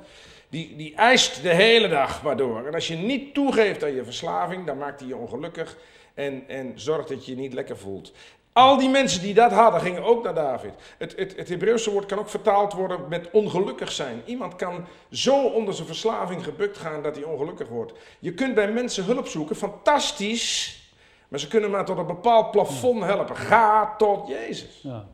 Die, 0.50 0.76
die 0.76 0.96
eist 0.96 1.42
de 1.42 1.54
hele 1.54 1.88
dag 1.88 2.22
waardoor. 2.22 2.68
En 2.68 2.74
als 2.74 2.88
je 2.88 2.96
niet 2.96 3.34
toegeeft 3.34 3.84
aan 3.84 3.96
je 3.96 4.04
verslaving, 4.04 4.66
dan 4.66 4.78
maakt 4.78 5.00
hij 5.00 5.10
je 5.10 5.16
ongelukkig 5.16 5.78
en, 6.14 6.44
en 6.48 6.72
zorgt 6.76 7.10
dat 7.10 7.26
je 7.26 7.32
je 7.32 7.42
niet 7.42 7.54
lekker 7.54 7.78
voelt. 7.78 8.14
Al 8.54 8.78
die 8.78 8.90
mensen 8.90 9.22
die 9.22 9.34
dat 9.34 9.52
hadden, 9.52 9.82
gingen 9.82 10.04
ook 10.04 10.24
naar 10.24 10.34
David. 10.34 10.74
Het, 10.98 11.16
het, 11.16 11.36
het 11.36 11.50
Hebreeuwse 11.50 11.92
woord 11.92 12.06
kan 12.06 12.20
ook 12.20 12.30
vertaald 12.30 12.74
worden 12.74 13.08
met 13.10 13.30
ongelukkig 13.32 13.92
zijn. 13.92 14.22
Iemand 14.26 14.56
kan 14.56 14.86
zo 15.12 15.48
onder 15.48 15.74
zijn 15.74 15.88
verslaving 15.88 16.44
gebukt 16.44 16.78
gaan 16.78 17.04
dat 17.04 17.16
hij 17.16 17.26
ongelukkig 17.26 17.68
wordt. 17.68 17.94
Je 18.20 18.34
kunt 18.34 18.56
bij 18.56 18.72
mensen 18.72 19.04
hulp 19.04 19.28
zoeken, 19.28 19.56
fantastisch. 19.56 20.82
Maar 21.28 21.40
ze 21.40 21.48
kunnen 21.48 21.72
maar 21.72 21.86
tot 21.86 21.98
een 21.98 22.08
bepaald 22.08 22.52
plafond 22.52 23.04
helpen. 23.04 23.36
Ga 23.36 23.96
tot 23.98 24.28
Jezus. 24.28 24.80
Ja. 24.84 25.08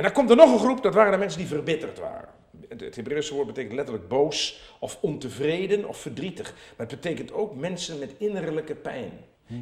En 0.00 0.06
dan 0.06 0.14
komt 0.14 0.30
er 0.30 0.36
nog 0.36 0.52
een 0.52 0.58
groep, 0.58 0.82
dat 0.82 0.94
waren 0.94 1.12
de 1.12 1.18
mensen 1.18 1.38
die 1.38 1.48
verbitterd 1.48 1.98
waren. 1.98 2.28
Het 2.68 2.96
Hebreeuwse 2.96 3.34
woord 3.34 3.46
betekent 3.46 3.74
letterlijk 3.74 4.08
boos 4.08 4.62
of 4.78 4.98
ontevreden 5.00 5.88
of 5.88 5.96
verdrietig. 5.96 6.52
Maar 6.76 6.86
het 6.86 7.00
betekent 7.00 7.32
ook 7.32 7.54
mensen 7.54 7.98
met 7.98 8.14
innerlijke 8.18 8.74
pijn. 8.74 9.12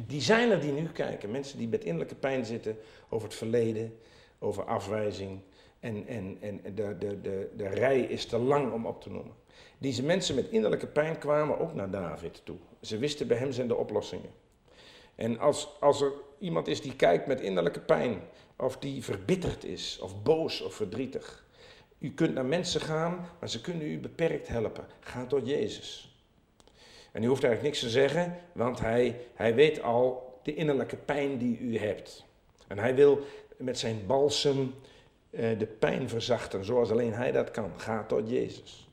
Die 0.07 0.21
zijn 0.21 0.51
er 0.51 0.61
die 0.61 0.71
nu 0.71 0.87
kijken. 0.87 1.31
Mensen 1.31 1.57
die 1.57 1.67
met 1.67 1.83
innerlijke 1.83 2.15
pijn 2.15 2.45
zitten 2.45 2.77
over 3.09 3.27
het 3.27 3.37
verleden, 3.37 3.97
over 4.39 4.63
afwijzing. 4.63 5.39
En, 5.79 6.07
en, 6.07 6.37
en 6.41 6.61
de, 6.75 6.95
de, 6.99 7.21
de, 7.21 7.49
de 7.55 7.67
rij 7.67 7.99
is 7.99 8.25
te 8.25 8.37
lang 8.37 8.71
om 8.71 8.85
op 8.85 9.01
te 9.01 9.09
noemen. 9.09 9.33
Deze 9.77 10.03
mensen 10.03 10.35
met 10.35 10.49
innerlijke 10.49 10.87
pijn 10.87 11.17
kwamen 11.17 11.59
ook 11.59 11.73
naar 11.73 11.91
David 11.91 12.41
toe. 12.43 12.57
Ze 12.81 12.97
wisten 12.97 13.27
bij 13.27 13.37
hem 13.37 13.51
zijn 13.51 13.67
de 13.67 13.75
oplossingen. 13.75 14.31
En 15.15 15.39
als, 15.39 15.69
als 15.79 16.01
er 16.01 16.11
iemand 16.37 16.67
is 16.67 16.81
die 16.81 16.95
kijkt 16.95 17.27
met 17.27 17.41
innerlijke 17.41 17.79
pijn, 17.79 18.21
of 18.59 18.77
die 18.77 19.03
verbitterd 19.03 19.63
is, 19.63 19.99
of 20.01 20.23
boos 20.23 20.61
of 20.61 20.73
verdrietig. 20.73 21.45
U 21.99 22.11
kunt 22.11 22.33
naar 22.33 22.45
mensen 22.45 22.81
gaan, 22.81 23.29
maar 23.39 23.49
ze 23.49 23.61
kunnen 23.61 23.87
u 23.87 23.99
beperkt 23.99 24.47
helpen. 24.47 24.85
Ga 24.99 25.25
tot 25.25 25.47
Jezus. 25.47 26.13
En 27.11 27.23
u 27.23 27.27
hoeft 27.27 27.43
eigenlijk 27.43 27.73
niks 27.73 27.79
te 27.79 27.99
zeggen, 27.99 28.39
want 28.51 28.79
hij, 28.79 29.19
hij 29.33 29.55
weet 29.55 29.81
al 29.81 30.39
de 30.43 30.55
innerlijke 30.55 30.95
pijn 30.95 31.37
die 31.37 31.59
u 31.59 31.77
hebt. 31.77 32.25
En 32.67 32.79
hij 32.79 32.95
wil 32.95 33.25
met 33.57 33.79
zijn 33.79 34.05
balsem 34.07 34.73
eh, 35.29 35.59
de 35.59 35.65
pijn 35.65 36.09
verzachten, 36.09 36.65
zoals 36.65 36.91
alleen 36.91 37.13
hij 37.13 37.31
dat 37.31 37.51
kan. 37.51 37.71
Ga 37.77 38.03
tot 38.03 38.29
Jezus. 38.29 38.89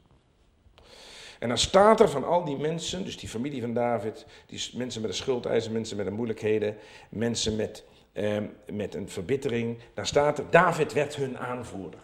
En 1.39 1.49
dan 1.49 1.59
staat 1.59 2.01
er 2.01 2.09
van 2.09 2.25
al 2.25 2.45
die 2.45 2.57
mensen, 2.57 3.05
dus 3.05 3.19
die 3.19 3.29
familie 3.29 3.61
van 3.61 3.75
David, 3.75 4.27
die 4.47 4.71
mensen 4.75 5.01
met 5.01 5.11
een 5.11 5.17
schuldeisen, 5.17 5.73
mensen 5.73 5.97
met 5.97 6.07
een 6.07 6.13
moeilijkheden, 6.13 6.77
mensen 7.09 7.57
met, 7.57 7.85
eh, 8.17 8.37
met 8.73 8.95
een 8.95 9.09
verbittering, 9.09 9.79
dan 9.95 10.07
staat 10.07 10.39
er, 10.39 10.45
David 10.51 10.93
werd 10.93 11.17
hun 11.17 11.39
aanvoerder. 11.39 12.01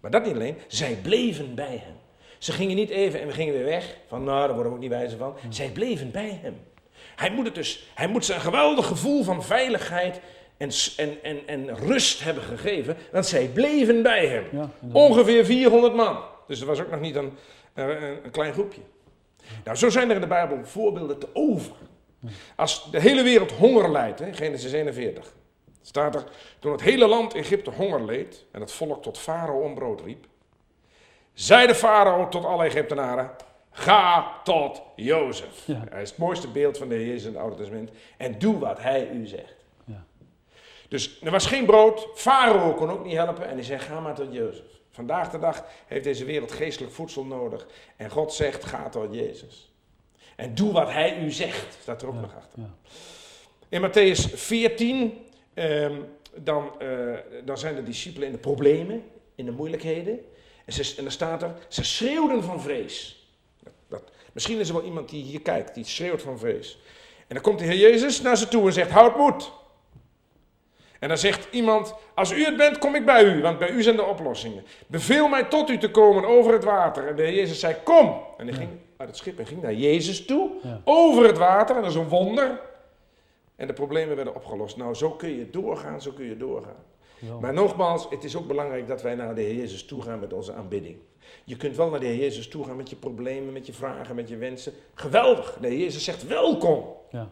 Maar 0.00 0.10
dat 0.10 0.24
niet 0.24 0.34
alleen, 0.34 0.56
zij 0.66 0.98
bleven 1.02 1.54
bij 1.54 1.82
hem. 1.84 1.94
Ze 2.38 2.52
gingen 2.52 2.76
niet 2.76 2.90
even 2.90 3.20
en 3.20 3.26
we 3.26 3.32
gingen 3.32 3.54
weer 3.54 3.64
weg, 3.64 3.96
van 4.08 4.24
nou, 4.24 4.38
daar 4.38 4.54
worden 4.54 4.66
we 4.66 4.72
ook 4.72 4.82
niet 4.82 4.90
wijzer 4.90 5.18
van. 5.18 5.34
Zij 5.48 5.68
bleven 5.68 6.10
bij 6.10 6.38
hem. 6.42 6.56
Hij 7.16 7.30
moet 7.30 7.44
het 7.44 7.54
dus, 7.54 7.90
hij 7.94 8.08
moet 8.08 8.24
ze 8.24 8.34
een 8.34 8.40
geweldig 8.40 8.86
gevoel 8.86 9.24
van 9.24 9.44
veiligheid 9.44 10.20
en, 10.56 10.70
en, 10.96 11.22
en, 11.22 11.46
en 11.46 11.76
rust 11.76 12.24
hebben 12.24 12.42
gegeven, 12.42 12.96
want 13.12 13.26
zij 13.26 13.46
bleven 13.46 14.02
bij 14.02 14.26
hem. 14.26 14.44
Ja. 14.52 14.70
Ongeveer 14.92 15.44
400 15.44 15.94
man. 15.94 16.18
Dus 16.46 16.58
dat 16.58 16.68
was 16.68 16.80
ook 16.80 16.90
nog 16.90 17.00
niet 17.00 17.14
een, 17.14 17.32
een, 17.74 18.24
een 18.24 18.30
klein 18.30 18.52
groepje. 18.52 18.80
Nou, 19.64 19.76
zo 19.76 19.90
zijn 19.90 20.08
er 20.08 20.14
in 20.14 20.20
de 20.20 20.26
Bijbel 20.26 20.64
voorbeelden 20.64 21.18
te 21.18 21.28
over. 21.32 21.72
Als 22.56 22.90
de 22.90 23.00
hele 23.00 23.22
wereld 23.22 23.52
honger 23.52 23.90
lijdt, 23.90 24.18
hè, 24.18 24.32
Genesis 24.32 24.72
41, 24.72 25.32
staat 25.82 26.14
er, 26.14 26.24
toen 26.58 26.72
het 26.72 26.80
hele 26.80 27.06
land 27.06 27.34
Egypte 27.34 27.70
honger 27.70 28.04
leed 28.04 28.44
en 28.50 28.60
het 28.60 28.72
volk 28.72 29.02
tot 29.02 29.18
farao 29.18 29.60
om 29.60 29.74
brood 29.74 30.00
riep, 30.00 30.26
zei 31.32 31.66
de 31.66 31.74
farao 31.74 32.28
tot 32.28 32.44
alle 32.44 32.64
Egyptenaren, 32.64 33.30
ga 33.70 34.32
tot 34.44 34.82
Jozef. 34.96 35.66
Ja. 35.66 35.84
Hij 35.90 36.02
is 36.02 36.08
het 36.08 36.18
mooiste 36.18 36.48
beeld 36.48 36.78
van 36.78 36.88
de 36.88 36.94
Heer 36.94 37.06
Jezus 37.06 37.24
in 37.24 37.32
het 37.32 37.40
Oude 37.40 37.56
Testament. 37.56 37.90
En 38.16 38.38
doe 38.38 38.58
wat 38.58 38.78
hij 38.78 39.10
u 39.10 39.26
zegt. 39.26 39.56
Ja. 39.84 40.04
Dus 40.88 41.20
er 41.22 41.30
was 41.30 41.46
geen 41.46 41.66
brood, 41.66 42.08
farao 42.14 42.74
kon 42.74 42.90
ook 42.90 43.04
niet 43.04 43.16
helpen 43.16 43.48
en 43.48 43.54
hij 43.54 43.64
zei, 43.64 43.78
ga 43.78 44.00
maar 44.00 44.14
tot 44.14 44.32
Jozef. 44.32 44.78
Vandaag 44.90 45.30
de 45.30 45.38
dag 45.38 45.64
heeft 45.86 46.04
deze 46.04 46.24
wereld 46.24 46.52
geestelijk 46.52 46.92
voedsel 46.92 47.24
nodig. 47.24 47.66
En 47.96 48.10
God 48.10 48.32
zegt, 48.32 48.64
ga 48.64 48.88
tot 48.88 49.14
Jezus. 49.14 49.69
En 50.40 50.54
doe 50.54 50.72
wat 50.72 50.90
hij 50.90 51.18
u 51.18 51.30
zegt, 51.30 51.76
staat 51.82 52.02
er 52.02 52.08
ook 52.08 52.14
nog 52.20 52.34
achter. 52.36 52.58
Ja. 52.58 52.70
In 53.68 53.88
Matthäus 53.90 54.34
14, 54.34 55.26
ehm, 55.54 55.94
dan, 56.34 56.70
eh, 56.80 56.88
dan 57.44 57.58
zijn 57.58 57.74
de 57.74 57.82
discipelen 57.82 58.26
in 58.26 58.32
de 58.34 58.40
problemen, 58.40 59.02
in 59.34 59.44
de 59.44 59.50
moeilijkheden. 59.50 60.18
En, 60.64 60.72
ze, 60.72 60.94
en 60.96 61.02
dan 61.02 61.12
staat 61.12 61.42
er, 61.42 61.54
ze 61.68 61.84
schreeuwden 61.84 62.42
van 62.42 62.60
vrees. 62.60 63.26
Dat, 63.62 63.72
dat- 63.88 64.10
misschien 64.32 64.58
is 64.58 64.68
er 64.68 64.74
wel 64.74 64.84
iemand 64.84 65.08
die 65.08 65.24
hier 65.24 65.40
kijkt, 65.40 65.74
die 65.74 65.84
schreeuwt 65.84 66.22
van 66.22 66.38
vrees. 66.38 66.78
En 67.26 67.34
dan 67.34 67.42
komt 67.42 67.58
de 67.58 67.64
Heer 67.64 67.78
Jezus 67.90 68.20
naar 68.20 68.36
ze 68.36 68.48
toe 68.48 68.66
en 68.66 68.72
zegt, 68.72 68.90
houd 68.90 69.16
moed. 69.16 69.52
En 71.00 71.08
dan 71.08 71.18
zegt 71.18 71.48
iemand, 71.50 71.94
als 72.14 72.32
u 72.32 72.44
het 72.44 72.56
bent, 72.56 72.78
kom 72.78 72.94
ik 72.94 73.04
bij 73.06 73.24
u, 73.24 73.42
want 73.42 73.58
bij 73.58 73.70
u 73.70 73.82
zijn 73.82 73.96
de 73.96 74.04
oplossingen. 74.04 74.64
Beveel 74.86 75.28
mij 75.28 75.44
tot 75.44 75.70
u 75.70 75.78
te 75.78 75.90
komen 75.90 76.24
over 76.24 76.52
het 76.52 76.64
water. 76.64 77.06
En 77.06 77.16
de 77.16 77.22
Heer 77.22 77.34
Jezus 77.34 77.60
zei, 77.60 77.74
kom. 77.84 78.20
En 78.38 78.46
hij 78.46 78.56
ging 78.56 78.70
uit 78.96 79.08
het 79.08 79.18
schip 79.18 79.38
en 79.38 79.46
ging 79.46 79.62
naar 79.62 79.74
Jezus 79.74 80.24
toe, 80.24 80.50
Ja. 80.62 80.80
over 80.84 81.24
het 81.26 81.38
water. 81.38 81.76
En 81.76 81.82
dat 81.82 81.90
is 81.90 81.96
een 81.96 82.08
wonder. 82.08 82.60
En 83.56 83.66
de 83.66 83.72
problemen 83.72 84.16
werden 84.16 84.34
opgelost. 84.34 84.76
Nou, 84.76 84.94
zo 84.94 85.10
kun 85.10 85.36
je 85.36 85.50
doorgaan, 85.50 86.00
zo 86.02 86.10
kun 86.12 86.24
je 86.24 86.36
doorgaan. 86.36 86.84
Maar 87.40 87.52
nogmaals, 87.52 88.06
het 88.10 88.24
is 88.24 88.36
ook 88.36 88.46
belangrijk 88.46 88.86
dat 88.88 89.02
wij 89.02 89.14
naar 89.14 89.34
de 89.34 89.40
Heer 89.40 89.54
Jezus 89.54 89.84
toe 89.84 90.02
gaan 90.02 90.20
met 90.20 90.32
onze 90.32 90.52
aanbidding. 90.52 90.96
Je 91.44 91.56
kunt 91.56 91.76
wel 91.76 91.90
naar 91.90 92.00
de 92.00 92.06
Heer 92.06 92.16
Jezus 92.18 92.48
toe 92.48 92.64
gaan 92.64 92.76
met 92.76 92.90
je 92.90 92.96
problemen, 92.96 93.52
met 93.52 93.66
je 93.66 93.72
vragen, 93.72 94.14
met 94.14 94.28
je 94.28 94.36
wensen. 94.36 94.72
Geweldig. 94.94 95.58
De 95.60 95.68
Heer 95.68 95.78
Jezus 95.78 96.04
zegt 96.04 96.26
welkom. 96.26 96.84
Ja. 97.10 97.30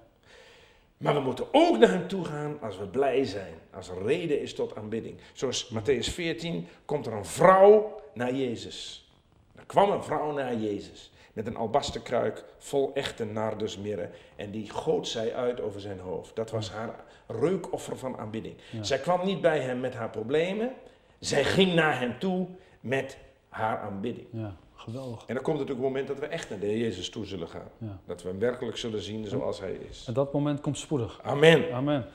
Maar 0.99 1.15
we 1.15 1.21
moeten 1.21 1.47
ook 1.53 1.79
naar 1.79 1.89
hem 1.89 2.09
toe 2.09 2.25
gaan 2.25 2.59
als 2.61 2.79
we 2.79 2.87
blij 2.87 3.25
zijn. 3.25 3.55
Als 3.75 3.89
er 3.89 4.03
reden 4.03 4.41
is 4.41 4.55
tot 4.55 4.77
aanbidding. 4.77 5.17
Zoals 5.33 5.73
Matthäus 5.75 6.13
14 6.13 6.67
komt 6.85 7.07
er 7.07 7.13
een 7.13 7.25
vrouw 7.25 8.01
naar 8.15 8.35
Jezus. 8.35 9.09
Er 9.55 9.65
kwam 9.67 9.91
een 9.91 10.03
vrouw 10.03 10.33
naar 10.33 10.57
Jezus. 10.57 11.13
Met 11.33 11.47
een 11.47 11.57
albasterkruik 11.57 12.45
vol 12.59 12.91
echte 12.95 13.25
nardusmirre. 13.25 14.11
En 14.37 14.51
die 14.51 14.71
goot 14.71 15.09
zij 15.09 15.35
uit 15.35 15.61
over 15.61 15.81
zijn 15.81 15.99
hoofd. 15.99 16.37
Dat 16.37 16.51
was 16.51 16.71
haar 16.71 17.05
reukoffer 17.27 17.99
van 17.99 18.19
aanbidding. 18.19 18.55
Ja. 18.71 18.83
Zij 18.83 18.99
kwam 18.99 19.25
niet 19.25 19.41
bij 19.41 19.61
hem 19.61 19.81
met 19.81 19.95
haar 19.95 20.11
problemen. 20.11 20.73
Zij 21.19 21.45
ging 21.45 21.75
naar 21.75 22.01
hem 22.01 22.19
toe 22.19 22.47
met 22.81 23.19
haar 23.49 23.79
aanbidding. 23.79 24.27
ja, 24.31 24.57
geweldig. 24.91 25.25
En 25.27 25.35
dan 25.35 25.43
komt 25.43 25.59
natuurlijk 25.59 25.87
een 25.87 25.93
moment 25.93 26.09
dat 26.09 26.19
we 26.19 26.27
echt 26.27 26.51
naar 26.51 26.59
de 26.59 26.67
Heer 26.67 26.79
Jezus 26.79 27.11
toe 27.11 27.25
zullen 27.25 27.49
gaan. 27.49 27.69
Ja. 27.79 28.01
Dat 28.07 28.23
we 28.23 28.29
hem 28.29 28.39
werkelijk 28.39 28.77
zullen 28.77 29.03
zien 29.03 29.27
zoals 29.27 29.61
hij 29.61 29.79
is. 29.91 30.05
En 30.07 30.13
dat 30.15 30.33
moment 30.33 30.61
komt 30.61 30.79
spoedig. 30.79 31.21
Amen. 31.23 31.73
Amen. 31.73 32.07